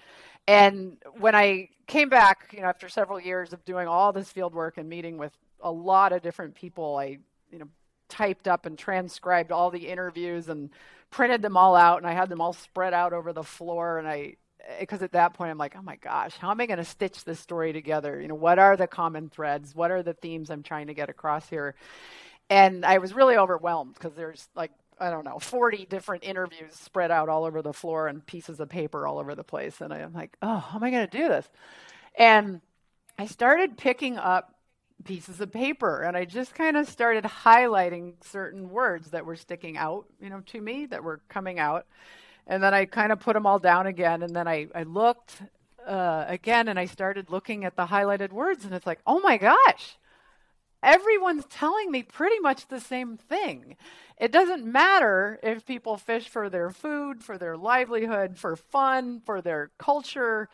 [0.49, 4.55] And when I came back, you know, after several years of doing all this field
[4.55, 5.33] work and meeting with
[5.63, 6.97] a lot of different people.
[6.97, 7.19] I,
[7.51, 7.69] you know,
[8.13, 10.69] typed up and transcribed all the interviews and
[11.11, 13.99] printed them all out, and I had them all spread out over the floor.
[13.99, 14.37] And I,
[14.69, 16.85] eh, because at that point I'm like, oh my gosh, how am I going to
[16.85, 18.21] stitch this story together?
[18.21, 19.75] You know, what are the common threads?
[19.75, 21.75] What are the themes I'm trying to get across here?
[22.51, 27.11] And I was really overwhelmed because there's like I don't know, 40 different interviews spread
[27.11, 29.81] out all over the floor and pieces of paper all over the place.
[29.81, 31.49] And I'm like, oh, how am I going to do this?
[32.17, 32.61] And
[33.19, 34.55] I started picking up
[35.05, 39.77] pieces of paper and I just kind of started highlighting certain words that were sticking
[39.77, 41.87] out, you know, to me that were coming out.
[42.47, 44.23] And then I kind of put them all down again.
[44.23, 45.43] And then I, I looked
[45.87, 49.37] uh, again and I started looking at the highlighted words and it's like, oh my
[49.37, 49.97] gosh,
[50.83, 53.77] everyone's telling me pretty much the same thing.
[54.19, 59.41] It doesn't matter if people fish for their food, for their livelihood, for fun, for
[59.41, 60.49] their culture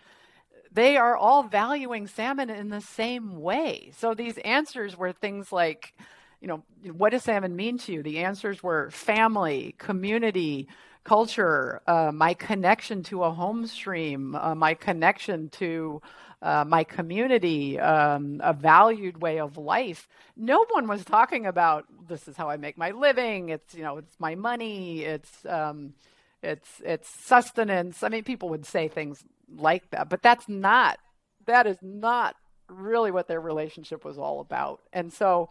[0.79, 3.91] they are all valuing salmon in the same way.
[3.99, 5.93] So these answers were things like,
[6.41, 6.63] you know,
[6.93, 8.03] what does salmon mean to you?
[8.05, 10.69] The answers were family, community,
[11.03, 16.01] culture, uh, my connection to a home stream, uh, my connection to
[16.43, 20.09] uh, my community, um, a valued way of life.
[20.37, 23.49] No one was talking about this is how I make my living.
[23.49, 25.03] It's you know it's my money.
[25.03, 25.95] It's um,
[26.41, 28.05] it's it's sustenance.
[28.05, 29.25] I mean, people would say things
[29.57, 30.09] like that.
[30.09, 30.99] But that's not,
[31.47, 32.37] that is not
[32.69, 34.81] really what their relationship was all about.
[34.93, 35.49] And so,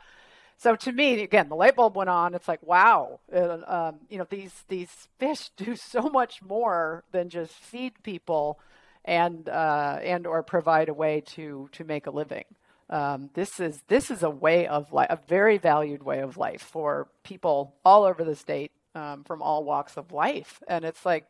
[0.57, 2.33] so to me, again, the light bulb went on.
[2.33, 7.29] It's like, wow, uh, um, you know, these these fish do so much more than
[7.29, 8.59] just feed people
[9.05, 12.45] and uh, and or provide a way to to make a living.
[12.89, 16.61] Um, this is this is a way of life, a very valued way of life
[16.61, 21.25] for people all over the state um, from all walks of life, and it's like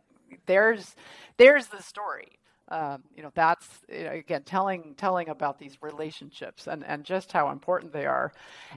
[0.45, 0.95] there's
[1.37, 2.39] there's the story.
[2.69, 7.31] Um, you know, that's you know, again telling telling about these relationships and and just
[7.31, 8.33] how important they are,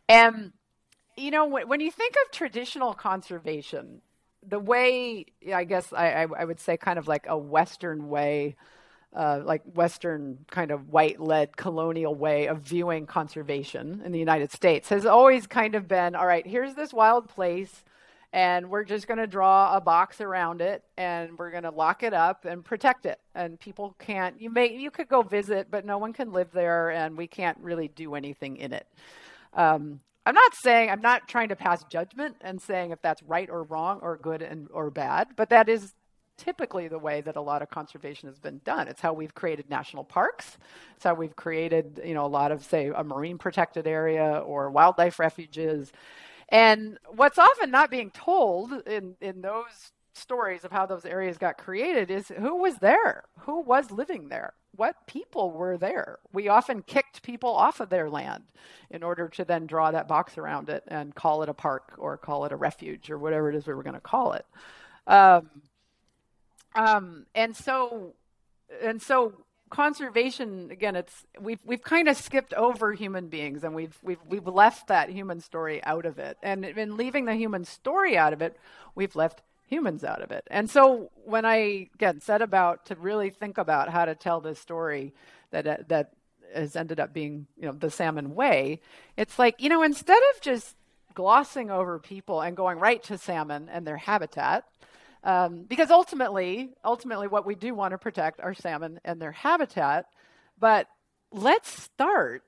[0.09, 0.53] and
[1.16, 4.01] you know when, when you think of traditional conservation,
[4.47, 8.57] the way I guess I, I would say kind of like a Western way
[9.14, 14.53] uh, like Western kind of white led colonial way of viewing conservation in the United
[14.53, 17.82] States has always kind of been all right, here's this wild place,
[18.33, 22.03] and we're just going to draw a box around it and we're going to lock
[22.03, 23.18] it up and protect it.
[23.35, 26.91] And people can't, you may, you could go visit, but no one can live there
[26.91, 28.87] and we can't really do anything in it.
[29.55, 33.49] Um, I'm not saying I'm not trying to pass judgment and saying if that's right
[33.51, 35.95] or wrong or good and or bad, but that is
[36.37, 38.89] typically the way that a lot of conservation has been done.
[38.89, 40.57] It's how we've created national parks.
[40.95, 44.70] It's how we've created, you know, a lot of, say, a marine protected area or
[44.70, 45.93] wildlife refuges.
[46.51, 51.59] And what's often not being told in, in those stories of how those areas got
[51.59, 53.24] created is who was there?
[53.40, 54.55] Who was living there?
[54.74, 56.18] What people were there?
[56.32, 58.44] We often kicked people off of their land
[58.90, 62.16] in order to then draw that box around it and call it a park or
[62.16, 64.46] call it a refuge or whatever it is we were going to call it.
[65.07, 65.51] Um,
[66.74, 68.14] um, and so,
[68.82, 69.34] and so
[69.70, 74.46] conservation again it's we've we've kind of skipped over human beings and we've we've we've
[74.46, 76.36] left that human story out of it.
[76.42, 78.56] And in leaving the human story out of it
[78.94, 80.46] we've left humans out of it.
[80.50, 84.58] And so when i again set about to really think about how to tell this
[84.58, 85.14] story
[85.52, 86.12] that uh, that
[86.52, 88.80] has ended up being you know the salmon way
[89.16, 90.74] it's like you know instead of just
[91.14, 94.64] glossing over people and going right to salmon and their habitat
[95.22, 100.06] um, because ultimately, ultimately, what we do want to protect are salmon and their habitat.
[100.58, 100.88] But
[101.30, 102.42] let's start.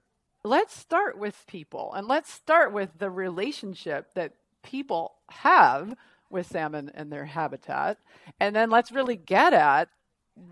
[0.45, 5.95] Let's start with people, and let's start with the relationship that people have
[6.31, 7.99] with salmon and their habitat,
[8.41, 9.89] and then let's really get at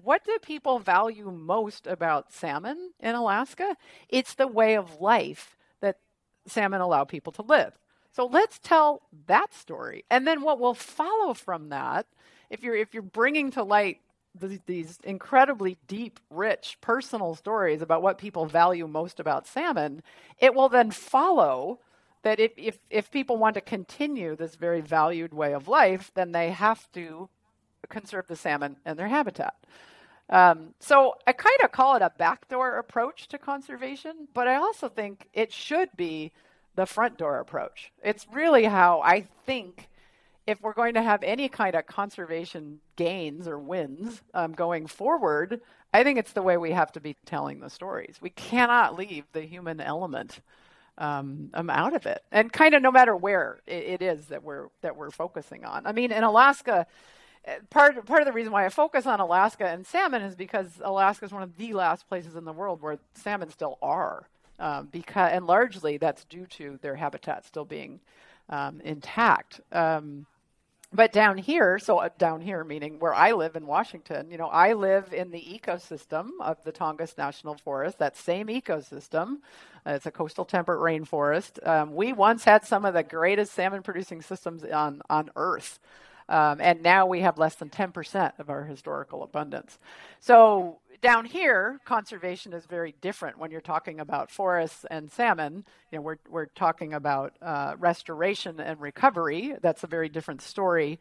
[0.03, 3.77] what do people value most about salmon in Alaska?
[4.09, 5.99] It's the way of life that
[6.47, 7.73] salmon allow people to live.
[8.13, 10.05] So let's tell that story.
[10.11, 12.07] And then what will follow from that,
[12.49, 14.01] if you're if you're bringing to light
[14.39, 20.03] the, these incredibly deep, rich personal stories about what people value most about salmon,
[20.39, 21.81] it will then follow
[22.23, 26.33] that if, if, if people want to continue this very valued way of life, then
[26.33, 27.29] they have to
[27.89, 29.55] conserve the salmon and their habitat.
[30.29, 34.89] Um, so I kind of call it a backdoor approach to conservation, but I also
[34.89, 36.31] think it should be
[36.75, 37.93] the front door approach.
[38.03, 39.89] It's really how I think
[40.47, 45.61] if we're going to have any kind of conservation gains or wins um, going forward,
[45.93, 48.17] I think it's the way we have to be telling the stories.
[48.21, 50.41] We cannot leave the human element
[50.99, 54.43] um, um out of it, and kind of no matter where it, it is that
[54.43, 55.87] we're that we're focusing on.
[55.87, 56.87] I mean, in Alaska,
[57.47, 60.69] eh, part part of the reason why I focus on Alaska and salmon is because
[60.85, 64.27] Alaska is one of the last places in the world where salmon still are
[64.61, 68.01] um, because and largely that's due to their habitat still being
[68.49, 69.61] um, intact.
[69.73, 70.27] Um,
[70.93, 74.49] but down here, so uh, down here meaning where I live in Washington, you know,
[74.49, 77.99] I live in the ecosystem of the Tongass National Forest.
[77.99, 79.37] That same ecosystem,
[79.87, 81.65] uh, it's a coastal temperate rainforest.
[81.67, 85.79] Um, we once had some of the greatest salmon-producing systems on on Earth.
[86.29, 89.79] Um, and now we have less than 10% of our historical abundance.
[90.21, 95.65] So down here, conservation is very different when you're talking about forests and salmon.
[95.91, 99.55] You know, we're we're talking about uh, restoration and recovery.
[99.63, 100.99] That's a very different story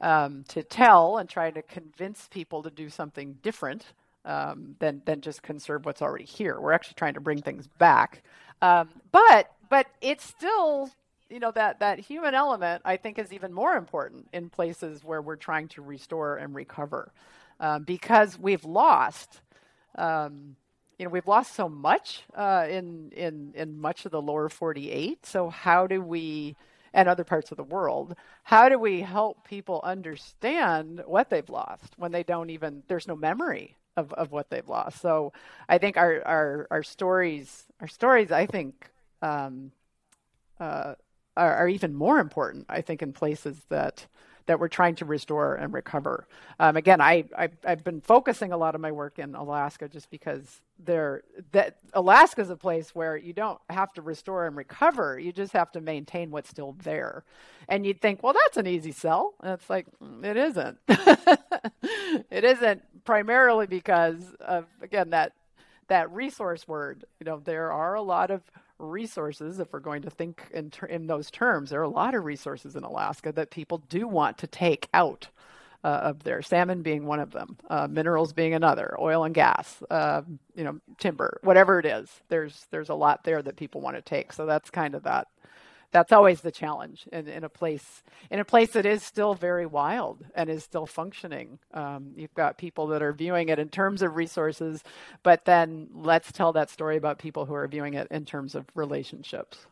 [0.00, 3.86] um, to tell and trying to convince people to do something different
[4.24, 6.60] um, than than just conserve what's already here.
[6.60, 8.22] We're actually trying to bring things back,
[8.60, 10.90] um, but but it's still
[11.28, 15.22] you know that that human element I think is even more important in places where
[15.22, 17.12] we're trying to restore and recover
[17.62, 19.40] um, because we've lost.
[19.96, 20.56] Um,
[20.98, 25.24] you know, we've lost so much uh, in in in much of the lower 48.
[25.24, 26.56] So how do we,
[26.92, 31.94] and other parts of the world, how do we help people understand what they've lost
[31.96, 35.00] when they don't even there's no memory of, of what they've lost.
[35.00, 35.32] So
[35.68, 38.90] I think our our, our stories our stories I think
[39.22, 39.72] um,
[40.60, 40.94] uh,
[41.36, 42.66] are, are even more important.
[42.68, 44.06] I think in places that
[44.46, 46.26] that we're trying to restore and recover.
[46.58, 50.10] Um, again, I, I have been focusing a lot of my work in Alaska just
[50.10, 51.22] because there
[51.52, 55.18] that Alaska is a place where you don't have to restore and recover.
[55.18, 57.24] You just have to maintain what's still there.
[57.68, 59.34] And you'd think, well, that's an easy sell.
[59.42, 60.78] And it's like mm, it isn't.
[62.30, 65.32] it isn't primarily because of again that
[65.88, 67.04] that resource word.
[67.20, 68.42] You know, there are a lot of
[68.82, 72.14] resources, if we're going to think in, ter- in those terms, there are a lot
[72.14, 75.28] of resources in Alaska that people do want to take out
[75.84, 76.42] uh, of there.
[76.42, 80.22] Salmon being one of them, uh, minerals being another, oil and gas, uh,
[80.54, 82.08] you know, timber, whatever it is.
[82.28, 84.32] There's there's a lot there that people want to take.
[84.32, 85.28] So that's kind of that.
[85.92, 89.66] That's always the challenge in, in a place in a place that is still very
[89.66, 91.58] wild and is still functioning.
[91.74, 94.82] Um, you've got people that are viewing it in terms of resources,
[95.22, 98.64] but then let's tell that story about people who are viewing it in terms of
[98.74, 99.66] relationships.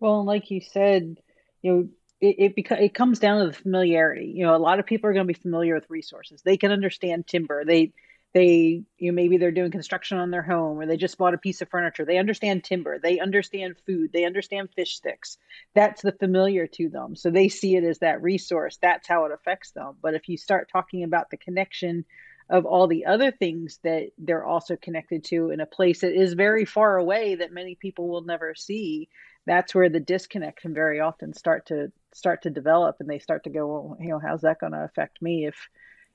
[0.00, 1.16] Well, like you said,
[1.62, 1.88] you know,
[2.20, 4.26] it it, beca- it comes down to the familiarity.
[4.26, 6.42] You know, a lot of people are going to be familiar with resources.
[6.42, 7.64] They can understand timber.
[7.64, 7.92] They
[8.34, 11.38] they you know maybe they're doing construction on their home or they just bought a
[11.38, 12.04] piece of furniture.
[12.04, 12.98] They understand timber.
[12.98, 14.10] They understand food.
[14.12, 15.38] They understand fish sticks.
[15.74, 17.16] That's the familiar to them.
[17.16, 18.78] So they see it as that resource.
[18.82, 19.96] That's how it affects them.
[20.02, 22.04] But if you start talking about the connection
[22.50, 26.34] of all the other things that they're also connected to in a place that is
[26.34, 29.08] very far away that many people will never see
[29.46, 33.44] that's where the disconnect can very often start to start to develop and they start
[33.44, 35.56] to go well you know how's that going to affect me if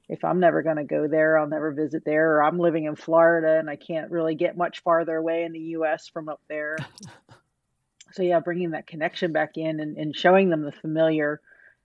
[0.09, 2.95] if i'm never going to go there i'll never visit there or i'm living in
[2.95, 6.77] florida and i can't really get much farther away in the us from up there
[8.11, 11.39] so yeah bringing that connection back in and, and showing them the familiar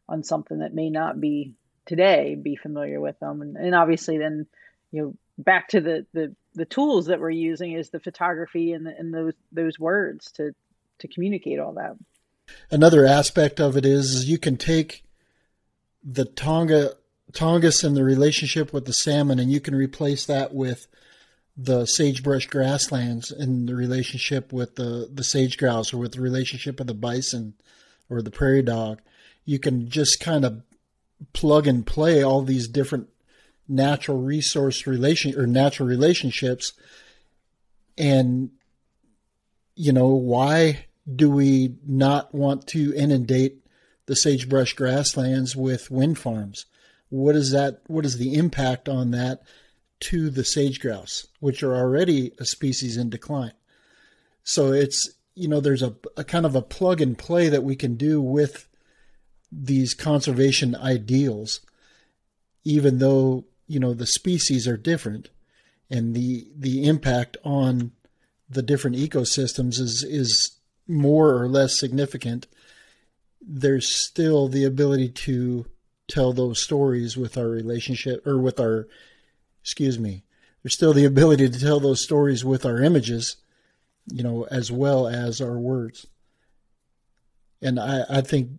[0.08, 1.54] on something that may not be
[1.86, 4.46] today be familiar with them and, and obviously then
[4.90, 8.86] you know back to the the the tools that we're using is the photography and,
[8.86, 10.54] the, and those those words to
[11.00, 11.96] to communicate all that.
[12.70, 15.04] Another aspect of it is, is you can take
[16.02, 16.92] the Tonga
[17.34, 20.86] Tongass and the relationship with the salmon, and you can replace that with
[21.56, 26.80] the sagebrush grasslands and the relationship with the, the sage grouse or with the relationship
[26.80, 27.54] of the bison
[28.10, 29.00] or the prairie dog.
[29.44, 30.62] You can just kind of
[31.32, 33.08] plug and play all these different
[33.68, 36.72] natural resource relation or natural relationships
[37.96, 38.50] and
[39.76, 43.64] you know, why do we not want to inundate
[44.06, 46.66] the sagebrush grasslands with wind farms?
[47.14, 47.82] What is that?
[47.86, 49.44] What is the impact on that
[50.00, 53.52] to the sage grouse, which are already a species in decline?
[54.42, 57.76] So it's you know there's a, a kind of a plug and play that we
[57.76, 58.66] can do with
[59.52, 61.60] these conservation ideals,
[62.64, 65.30] even though you know the species are different,
[65.88, 67.92] and the the impact on
[68.50, 70.58] the different ecosystems is is
[70.88, 72.48] more or less significant,
[73.40, 75.66] there's still the ability to
[76.08, 78.86] tell those stories with our relationship or with our
[79.62, 80.22] excuse me
[80.62, 83.36] there's still the ability to tell those stories with our images
[84.12, 86.06] you know as well as our words
[87.62, 88.50] and i i think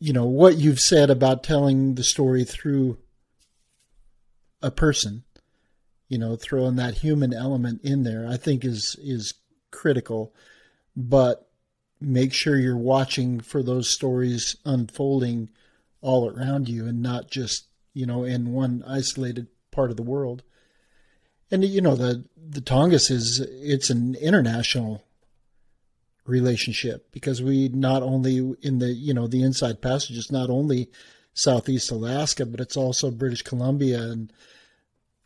[0.00, 2.98] you know what you've said about telling the story through
[4.62, 5.24] a person
[6.08, 9.34] you know, throwing that human element in there, I think is is
[9.70, 10.34] critical.
[10.96, 11.48] But
[12.00, 15.50] make sure you're watching for those stories unfolding
[16.04, 20.42] all around you and not just, you know, in one isolated part of the world.
[21.50, 25.02] And you know, the the Tongass is it's an international
[26.26, 30.90] relationship because we not only in the you know the inside passage is not only
[31.32, 34.32] southeast Alaska, but it's also British Columbia and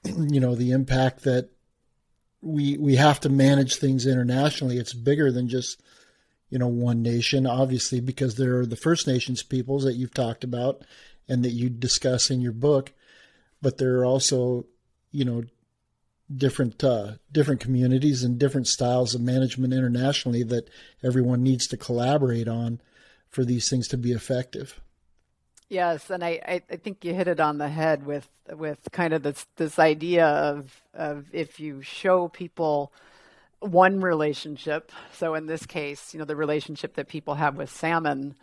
[0.33, 1.51] you know the impact that
[2.41, 4.79] we we have to manage things internationally.
[4.79, 5.83] It's bigger than just
[6.51, 10.45] you know one nation, obviously, because there are the First Nations peoples that you've talked
[10.45, 10.83] about
[11.29, 12.93] and that you discuss in your book,
[13.61, 14.67] but there are also
[15.11, 15.45] you know
[16.35, 20.69] different uh, different communities and different styles of management internationally that
[21.03, 22.81] everyone needs to collaborate on
[23.31, 24.81] for these things to be effective.
[25.69, 29.23] Yes, and I, I think you hit it on the head with with kind of
[29.23, 32.93] this this idea of of if you show people
[33.61, 38.37] one relationship, so in this case, you know, the relationship that people have with salmon,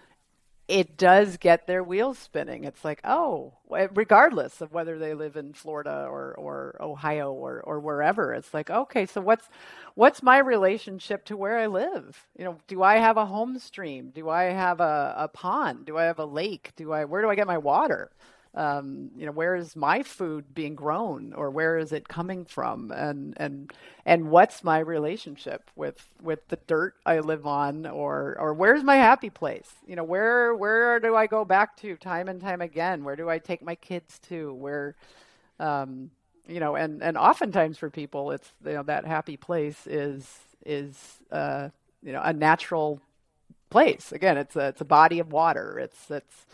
[0.68, 2.64] it does get their wheels spinning.
[2.64, 7.80] It's like, oh, regardless of whether they live in Florida or, or Ohio or, or
[7.80, 9.48] wherever, it's like, okay, so what's
[9.94, 12.26] what's my relationship to where I live?
[12.38, 14.12] You know, do I have a home stream?
[14.14, 15.86] Do I have a, a pond?
[15.86, 16.72] Do I have a lake?
[16.76, 18.10] Do I where do I get my water?
[18.56, 22.92] Um, you know where is my food being grown or where is it coming from?
[22.92, 23.74] And and
[24.06, 28.96] and what's my relationship with with the dirt I live on or or where's my
[28.96, 29.70] happy place?
[29.86, 33.04] You know where where do I go back to time and time again?
[33.04, 34.54] Where do I take my kids to?
[34.54, 34.96] Where
[35.60, 36.12] um,
[36.48, 41.20] you know and and oftentimes for people it's you know that happy place is is
[41.30, 41.70] uh,
[42.02, 43.02] you know a natural
[43.70, 44.14] place.
[44.14, 45.78] Again it's a it's a body of water.
[45.78, 46.46] It's it's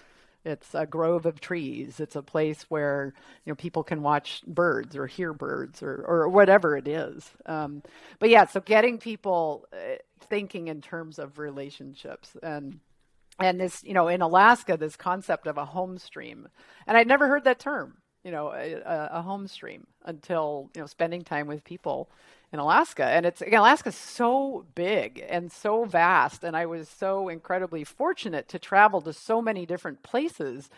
[0.43, 1.99] It's a grove of trees.
[1.99, 3.13] It's a place where
[3.45, 7.29] you know people can watch birds or hear birds or or whatever it is.
[7.45, 7.83] Um,
[8.19, 12.79] but yeah, so getting people uh, thinking in terms of relationships and
[13.39, 16.47] and this you know in Alaska this concept of a home stream,
[16.87, 20.87] and I'd never heard that term you know a, a home stream until you know
[20.87, 22.09] spending time with people
[22.51, 23.05] in Alaska.
[23.05, 28.47] And it's again, Alaska's so big and so vast, and I was so incredibly fortunate
[28.49, 30.69] to travel to so many different places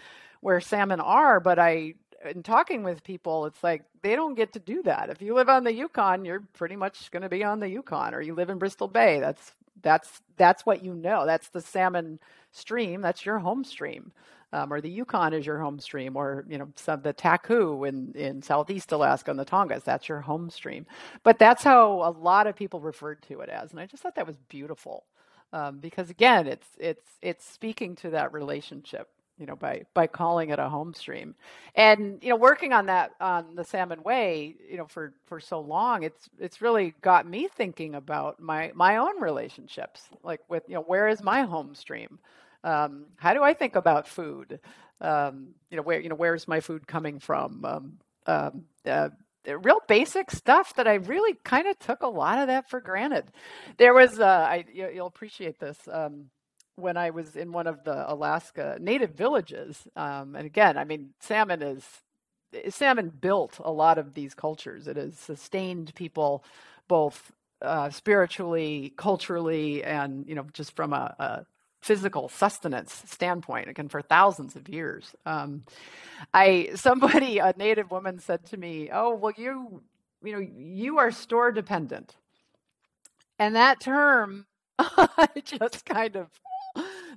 [0.41, 1.39] where salmon are.
[1.39, 1.95] But I,
[2.29, 5.09] in talking with people, it's like they don't get to do that.
[5.09, 8.13] If you live on the Yukon, you're pretty much going to be on the Yukon,
[8.13, 9.19] or you live in Bristol Bay.
[9.19, 9.51] That's
[9.81, 11.25] that's that's what you know.
[11.25, 12.19] That's the salmon
[12.51, 13.01] stream.
[13.01, 14.11] That's your home stream
[14.53, 18.13] um, or the Yukon is your home stream, or you know some the Taku in
[18.15, 19.83] in southeast Alaska and the Tongass.
[19.85, 20.87] That's your home stream.
[21.23, 24.15] But that's how a lot of people referred to it as, and I just thought
[24.15, 25.05] that was beautiful
[25.53, 29.09] um, because again, it's it's it's speaking to that relationship.
[29.39, 31.35] You know, by by calling it a home stream,
[31.75, 35.61] and you know, working on that on the Salmon Way, you know, for for so
[35.61, 40.75] long, it's it's really got me thinking about my my own relationships, like with you
[40.75, 42.19] know, where is my home stream?
[42.63, 44.59] Um, how do I think about food?
[45.01, 47.65] Um, you know, where you know where's my food coming from?
[47.65, 49.09] Um, um uh,
[49.45, 53.25] real basic stuff that I really kind of took a lot of that for granted.
[53.77, 55.77] There was, uh, I, you'll appreciate this.
[55.91, 56.29] Um,
[56.75, 61.09] when I was in one of the Alaska native villages, um, and again, I mean,
[61.19, 61.85] salmon is
[62.69, 64.87] salmon built a lot of these cultures.
[64.87, 66.43] It has sustained people
[66.87, 67.31] both
[67.61, 71.45] uh, spiritually, culturally, and you know, just from a, a
[71.83, 75.13] physical sustenance standpoint again for thousands of years.
[75.25, 75.63] Um,
[76.33, 79.81] i somebody a native woman said to me oh well you
[80.23, 82.15] you know you are store dependent.
[83.37, 84.45] And that term
[84.79, 86.27] I just kind of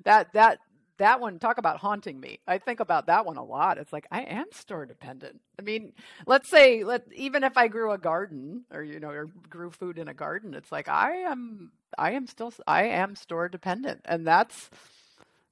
[0.05, 0.59] that that
[0.99, 2.41] that one talk about haunting me.
[2.47, 3.79] I think about that one a lot.
[3.79, 5.41] It's like i am store dependent.
[5.59, 5.93] I mean
[6.27, 9.99] let's say let even if i grew a garden or you know or grew food
[9.99, 14.01] in a garden it's like i am i am still i am store dependent.
[14.05, 14.71] And that's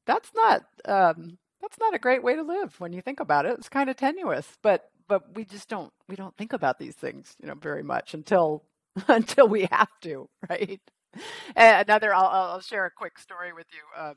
[0.07, 3.55] that's not um that's not a great way to live when you think about it.
[3.59, 7.37] It's kind of tenuous but but we just don't we don't think about these things
[7.41, 8.65] you know very much until
[9.09, 10.81] until we have to right?
[11.57, 14.03] Another I'll, I'll share a quick story with you.
[14.03, 14.17] Um,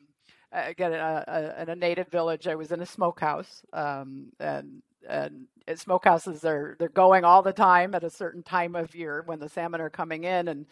[0.51, 2.47] again in a, in a, native village.
[2.47, 7.95] I was in a smokehouse, um, and and smokehouses are they're going all the time
[7.95, 10.65] at a certain time of year when the salmon are coming in, and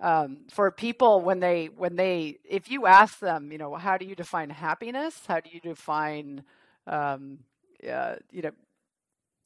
[0.00, 4.06] um, for people when they when they if you ask them, you know, how do
[4.06, 5.20] you define happiness?
[5.26, 6.44] How do you define
[6.86, 7.38] um,
[7.88, 8.52] uh, you know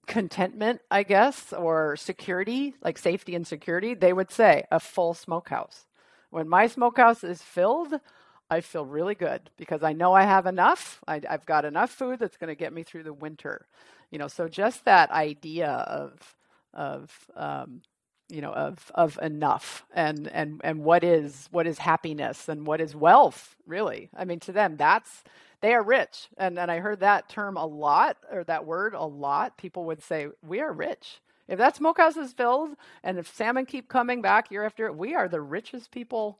[0.07, 5.87] contentment, I guess, or security, like safety and security, they would say a full smokehouse.
[6.31, 8.01] When my smokehouse is filled,
[8.51, 11.03] I feel really good because I know I have enough.
[11.09, 13.67] I, have got enough food that's going to get me through the winter.
[14.11, 16.37] You know, so just that idea of
[16.73, 17.83] of um,
[18.29, 22.81] you know of of enough and and and what is what is happiness and what
[22.81, 25.23] is wealth really i mean to them that's
[25.61, 29.05] they are rich and and i heard that term a lot or that word a
[29.05, 32.71] lot people would say we are rich if that smokehouse is filled
[33.03, 36.39] and if salmon keep coming back year after year we are the richest people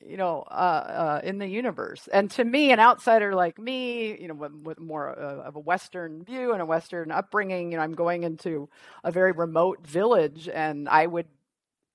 [0.00, 2.08] you know, uh, uh, in the universe.
[2.12, 5.60] And to me, an outsider like me, you know, with, with more uh, of a
[5.60, 8.68] Western view and a Western upbringing, you know, I'm going into
[9.04, 11.26] a very remote village, and I would,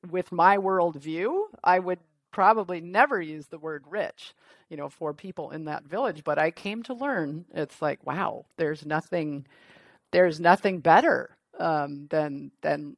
[0.09, 1.99] with my worldview, I would
[2.31, 4.33] probably never use the word rich,
[4.69, 6.23] you know, for people in that village.
[6.23, 9.47] But I came to learn, it's like, wow, there's nothing,
[10.11, 12.97] there's nothing better um, than than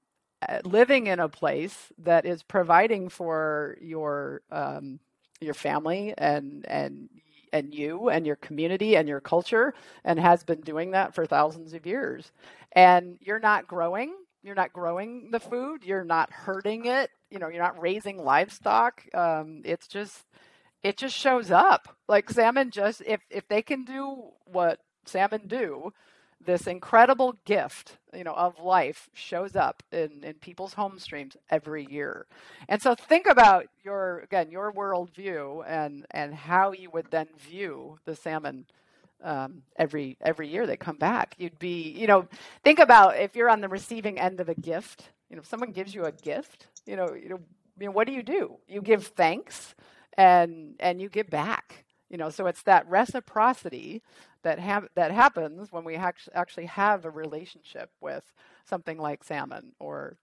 [0.64, 5.00] living in a place that is providing for your um,
[5.40, 7.10] your family and and
[7.54, 9.74] and you and your community and your culture
[10.04, 12.32] and has been doing that for thousands of years.
[12.74, 17.50] And you're not growing you're not growing the food you're not hurting it you know
[17.50, 20.24] you're not raising livestock um, it's just
[20.84, 21.98] it just shows up.
[22.08, 25.94] Like salmon just if if they can do what salmon do
[26.46, 31.86] this incredible gift, you know, of life shows up in, in people's home streams every
[31.90, 32.26] year.
[32.70, 38.00] And so think about your again your worldview and and how you would then view
[38.06, 38.66] the salmon
[39.24, 41.36] um, every every year they come back.
[41.38, 42.28] You'd be, you know,
[42.64, 45.10] think about if you're on the receiving end of a gift.
[45.30, 47.40] You know, if someone gives you a gift, you know, you know,
[47.80, 48.58] you know, what do you do?
[48.68, 49.76] You give thanks
[50.18, 51.84] and and you give back.
[52.10, 54.02] You know, so it's that reciprocity
[54.44, 54.60] that
[54.96, 58.24] that happens when we actually have a relationship with
[58.66, 60.18] something like salmon or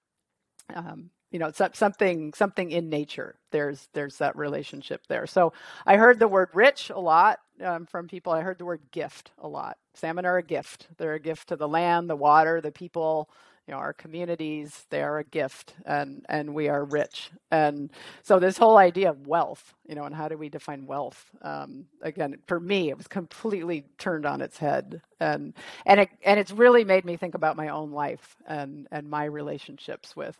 [0.75, 3.37] um, you know, something something in nature.
[3.51, 5.27] There's there's that relationship there.
[5.27, 5.53] So
[5.85, 8.33] I heard the word rich a lot um, from people.
[8.33, 9.77] I heard the word gift a lot.
[9.95, 10.89] Salmon are a gift.
[10.97, 13.29] They're a gift to the land, the water, the people,
[13.67, 14.87] you know, our communities.
[14.91, 17.31] They are a gift, and and we are rich.
[17.51, 17.91] And
[18.23, 21.25] so this whole idea of wealth, you know, and how do we define wealth?
[21.43, 25.55] Um, again, for me, it was completely turned on its head, and
[25.87, 29.25] and it and it's really made me think about my own life and and my
[29.25, 30.37] relationships with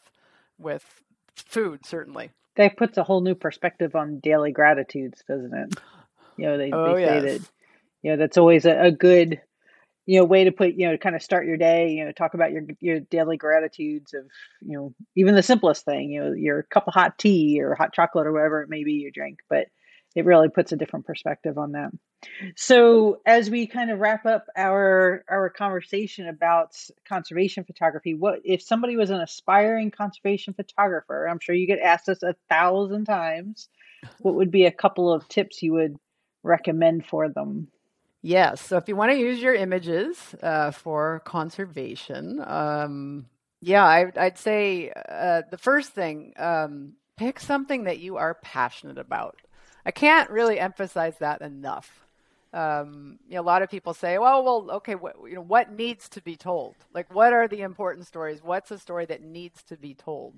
[0.59, 0.85] with
[1.37, 2.31] food, certainly.
[2.57, 5.75] That puts a whole new perspective on daily gratitudes, doesn't it?
[6.37, 7.11] You know, they, oh, they yes.
[7.11, 7.51] say that,
[8.03, 9.41] you know, that's always a, a good,
[10.07, 12.35] you know, way to put, you know, kind of start your day, you know, talk
[12.35, 14.25] about your, your daily gratitudes of,
[14.61, 17.93] you know, even the simplest thing, you know, your cup of hot tea or hot
[17.95, 19.69] chocolate or whatever it may be you drink, but
[20.15, 21.91] it really puts a different perspective on that.
[22.57, 26.71] So as we kind of wrap up our our conversation about
[27.07, 31.27] conservation photography, what if somebody was an aspiring conservation photographer?
[31.27, 33.69] I'm sure you get asked this a thousand times.
[34.21, 35.97] What would be a couple of tips you would
[36.43, 37.69] recommend for them?
[38.25, 38.63] Yes.
[38.63, 43.27] So if you want to use your images uh, for conservation, um,
[43.61, 48.97] yeah, I, would say uh, the first thing, um, pick something that you are passionate
[48.97, 49.43] about.
[49.85, 52.07] I can't really emphasize that enough.
[52.55, 55.71] Um, you know, a lot of people say, "Well, well, okay, what, you know, what
[55.71, 56.77] needs to be told?
[56.95, 58.43] Like, what are the important stories?
[58.43, 60.33] What's a story that needs to be told?"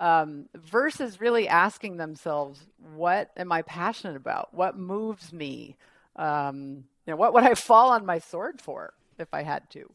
[0.00, 2.66] Um, versus really asking themselves,
[2.96, 4.52] "What am I passionate about?
[4.52, 5.76] What moves me?
[6.16, 9.92] Um, you know, what would I fall on my sword for if I had to?"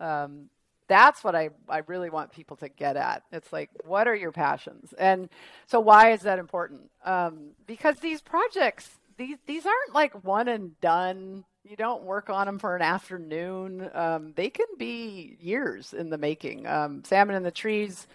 [0.00, 0.50] Um,
[0.88, 3.22] that's what I, I really want people to get at.
[3.30, 4.94] It's like, what are your passions?
[4.98, 5.28] And
[5.66, 6.90] so, why is that important?
[7.04, 11.44] Um, because these projects, these these aren't like one and done.
[11.62, 13.90] You don't work on them for an afternoon.
[13.92, 16.66] Um, they can be years in the making.
[16.66, 18.06] Um, Salmon in the Trees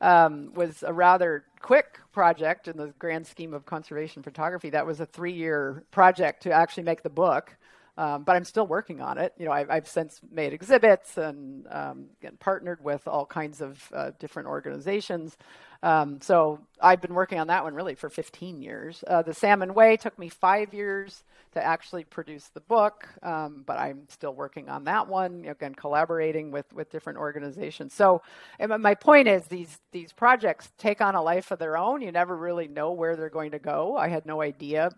[0.00, 4.70] um, was a rather quick project in the grand scheme of conservation photography.
[4.70, 7.56] That was a three year project to actually make the book.
[7.98, 9.34] Um, but I'm still working on it.
[9.38, 12.06] You know, I've, I've since made exhibits and um,
[12.38, 15.36] partnered with all kinds of uh, different organizations.
[15.82, 19.02] Um, so I've been working on that one really for 15 years.
[19.06, 23.78] Uh, the Salmon Way took me five years to actually produce the book, um, but
[23.78, 25.46] I'm still working on that one.
[25.46, 27.94] Again, collaborating with with different organizations.
[27.94, 28.22] So
[28.60, 32.02] my point is these these projects take on a life of their own.
[32.02, 33.96] You never really know where they're going to go.
[33.96, 34.90] I had no idea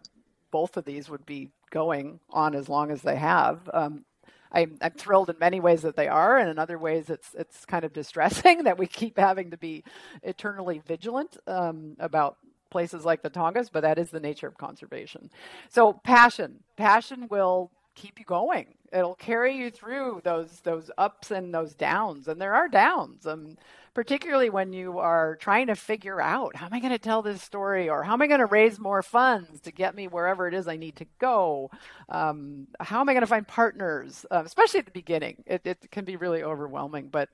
[0.51, 3.69] both of these would be going on as long as they have.
[3.75, 4.05] Um,
[4.53, 7.65] I'm, I'm, thrilled in many ways that they are, and in other ways, it's it's
[7.65, 9.83] kind of distressing that we keep having to be
[10.23, 12.37] eternally vigilant um, about
[12.71, 13.71] places like the Tongass.
[13.73, 15.31] But that is the nature of conservation.
[15.71, 18.75] So passion, passion will keep you going.
[18.93, 23.27] It'll carry you through those those ups and those downs, and there are downs.
[23.27, 23.57] Um,
[23.95, 27.43] particularly when you are trying to figure out how am I going to tell this
[27.43, 30.55] story or how am I going to raise more funds to get me wherever it
[30.55, 31.71] is I need to go?
[32.09, 34.25] Um, how am I going to find partners?
[34.31, 37.09] Uh, especially at the beginning, it, it, can be really overwhelming.
[37.09, 37.29] But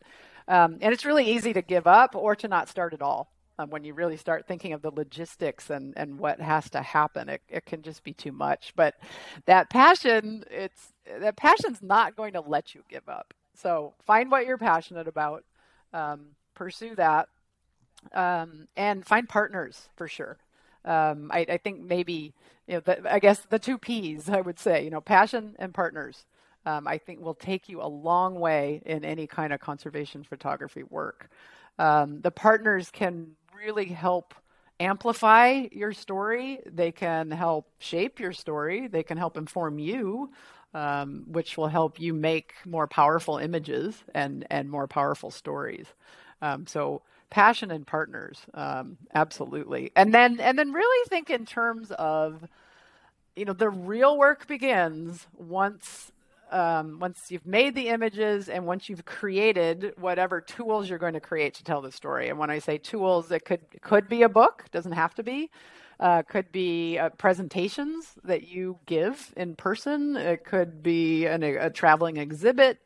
[0.49, 3.31] um, and it's really easy to give up or to not start at all.
[3.61, 7.29] Um, when you really start thinking of the logistics and, and what has to happen,
[7.29, 8.73] it, it can just be too much.
[8.77, 8.95] But
[9.47, 13.35] that passion, it's that passion's not going to let you give up.
[13.55, 15.45] So find what you're passionate about.
[15.93, 17.29] Um, pursue that
[18.13, 20.39] um, and find partners for sure.
[20.85, 22.35] Um, I, I, think maybe
[22.67, 25.73] you know the, I guess the two P's I would say you know passion and
[25.73, 26.27] partners.
[26.67, 30.83] Um, I think will take you a long way in any kind of conservation photography
[30.83, 31.31] work.
[31.79, 34.35] Um, the partners can really help
[34.81, 36.61] amplify your story.
[36.67, 38.89] They can help shape your story.
[38.89, 40.31] They can help inform you
[40.75, 45.87] um, which will help you make more powerful images and and more powerful stories.
[46.41, 49.93] Um, so passion and partners, um, absolutely.
[49.97, 52.49] And then and then really think in terms of,
[53.37, 56.13] you know, the real work begins once
[56.51, 61.21] um, once you've made the images and once you've created whatever tools you're going to
[61.21, 62.29] create to tell the story.
[62.29, 65.51] And when I say tools, it could could be a book, doesn't have to be.
[66.01, 70.17] Uh, could be uh, presentations that you give in person.
[70.17, 72.79] It could be an, a traveling exhibit.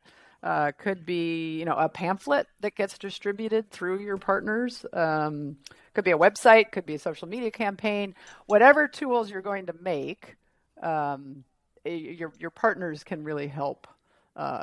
[0.43, 4.85] Uh, could be you know a pamphlet that gets distributed through your partners.
[4.93, 5.57] Um,
[5.95, 6.73] could be a website.
[6.73, 8.15] Could be a social media campaign.
[8.47, 10.37] Whatever tools you're going to make,
[10.83, 11.45] um,
[11.85, 13.87] your your partners can really help
[14.35, 14.63] uh,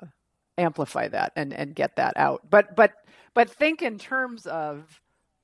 [0.58, 2.50] amplify that and and get that out.
[2.50, 2.92] But but
[3.34, 5.00] but think in terms of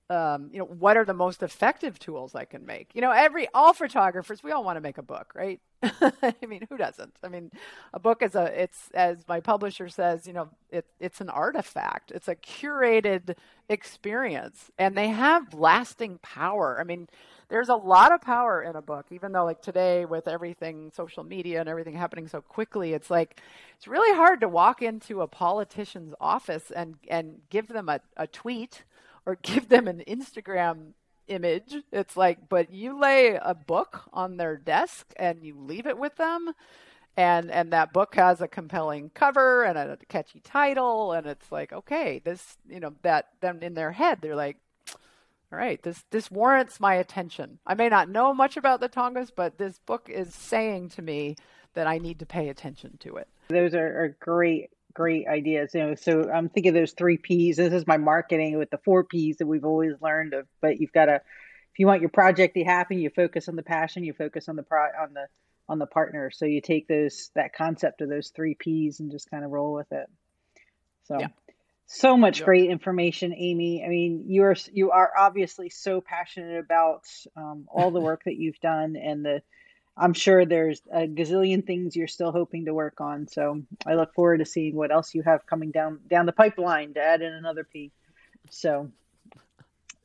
[0.09, 2.89] um, you know, what are the most effective tools I can make?
[2.93, 5.59] You know, every all photographers, we all want to make a book, right?
[5.83, 7.15] I mean, who doesn't?
[7.23, 7.51] I mean,
[7.91, 12.11] a book is a it's as my publisher says, you know, it, it's an artifact.
[12.11, 13.35] It's a curated
[13.67, 16.77] experience, and they have lasting power.
[16.79, 17.07] I mean,
[17.49, 21.23] there's a lot of power in a book, even though like today with everything social
[21.23, 23.41] media and everything happening so quickly, it's like
[23.75, 28.27] it's really hard to walk into a politician's office and and give them a, a
[28.27, 28.83] tweet
[29.25, 30.93] or give them an Instagram
[31.27, 31.75] image.
[31.91, 36.15] It's like, but you lay a book on their desk and you leave it with
[36.17, 36.53] them.
[37.17, 41.71] And and that book has a compelling cover and a catchy title, and it's like,
[41.71, 44.57] okay, this, you know, that then in their head they're like,
[45.49, 47.59] all right, this this warrants my attention.
[47.65, 51.37] I may not know much about the Tongass but this book is saying to me
[51.73, 53.29] that I need to pay attention to it.
[53.47, 55.75] Those are, are great great ideas.
[55.75, 57.57] You know, so I'm thinking those three P's.
[57.57, 60.47] This is my marketing with the four P's that we've always learned of.
[60.61, 63.63] But you've got to, if you want your project to happen, you focus on the
[63.63, 65.27] passion, you focus on the pro on the
[65.69, 66.31] on the partner.
[66.31, 69.73] So you take those that concept of those three P's and just kind of roll
[69.73, 70.07] with it.
[71.03, 71.19] So.
[71.19, 71.27] Yeah.
[71.87, 72.45] So much yeah.
[72.45, 73.83] great information, Amy.
[73.85, 77.03] I mean, you are you are obviously so passionate about
[77.37, 79.43] um, all the work that you've done and the
[79.97, 83.27] I'm sure there's a gazillion things you're still hoping to work on.
[83.27, 86.93] So I look forward to seeing what else you have coming down down the pipeline
[86.95, 87.91] to add in another P.
[88.49, 88.91] So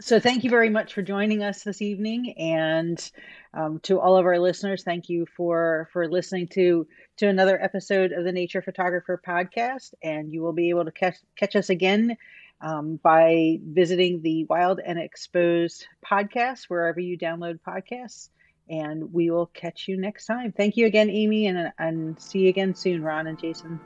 [0.01, 3.11] so thank you very much for joining us this evening, and
[3.53, 6.87] um, to all of our listeners, thank you for for listening to
[7.19, 9.93] to another episode of the Nature Photographer podcast.
[10.03, 12.17] And you will be able to catch catch us again
[12.63, 18.31] um, by visiting the Wild and Exposed podcast wherever you download podcasts
[18.71, 20.53] and we will catch you next time.
[20.53, 23.81] Thank you again, Amy, and, and see you again soon, Ron and Jason.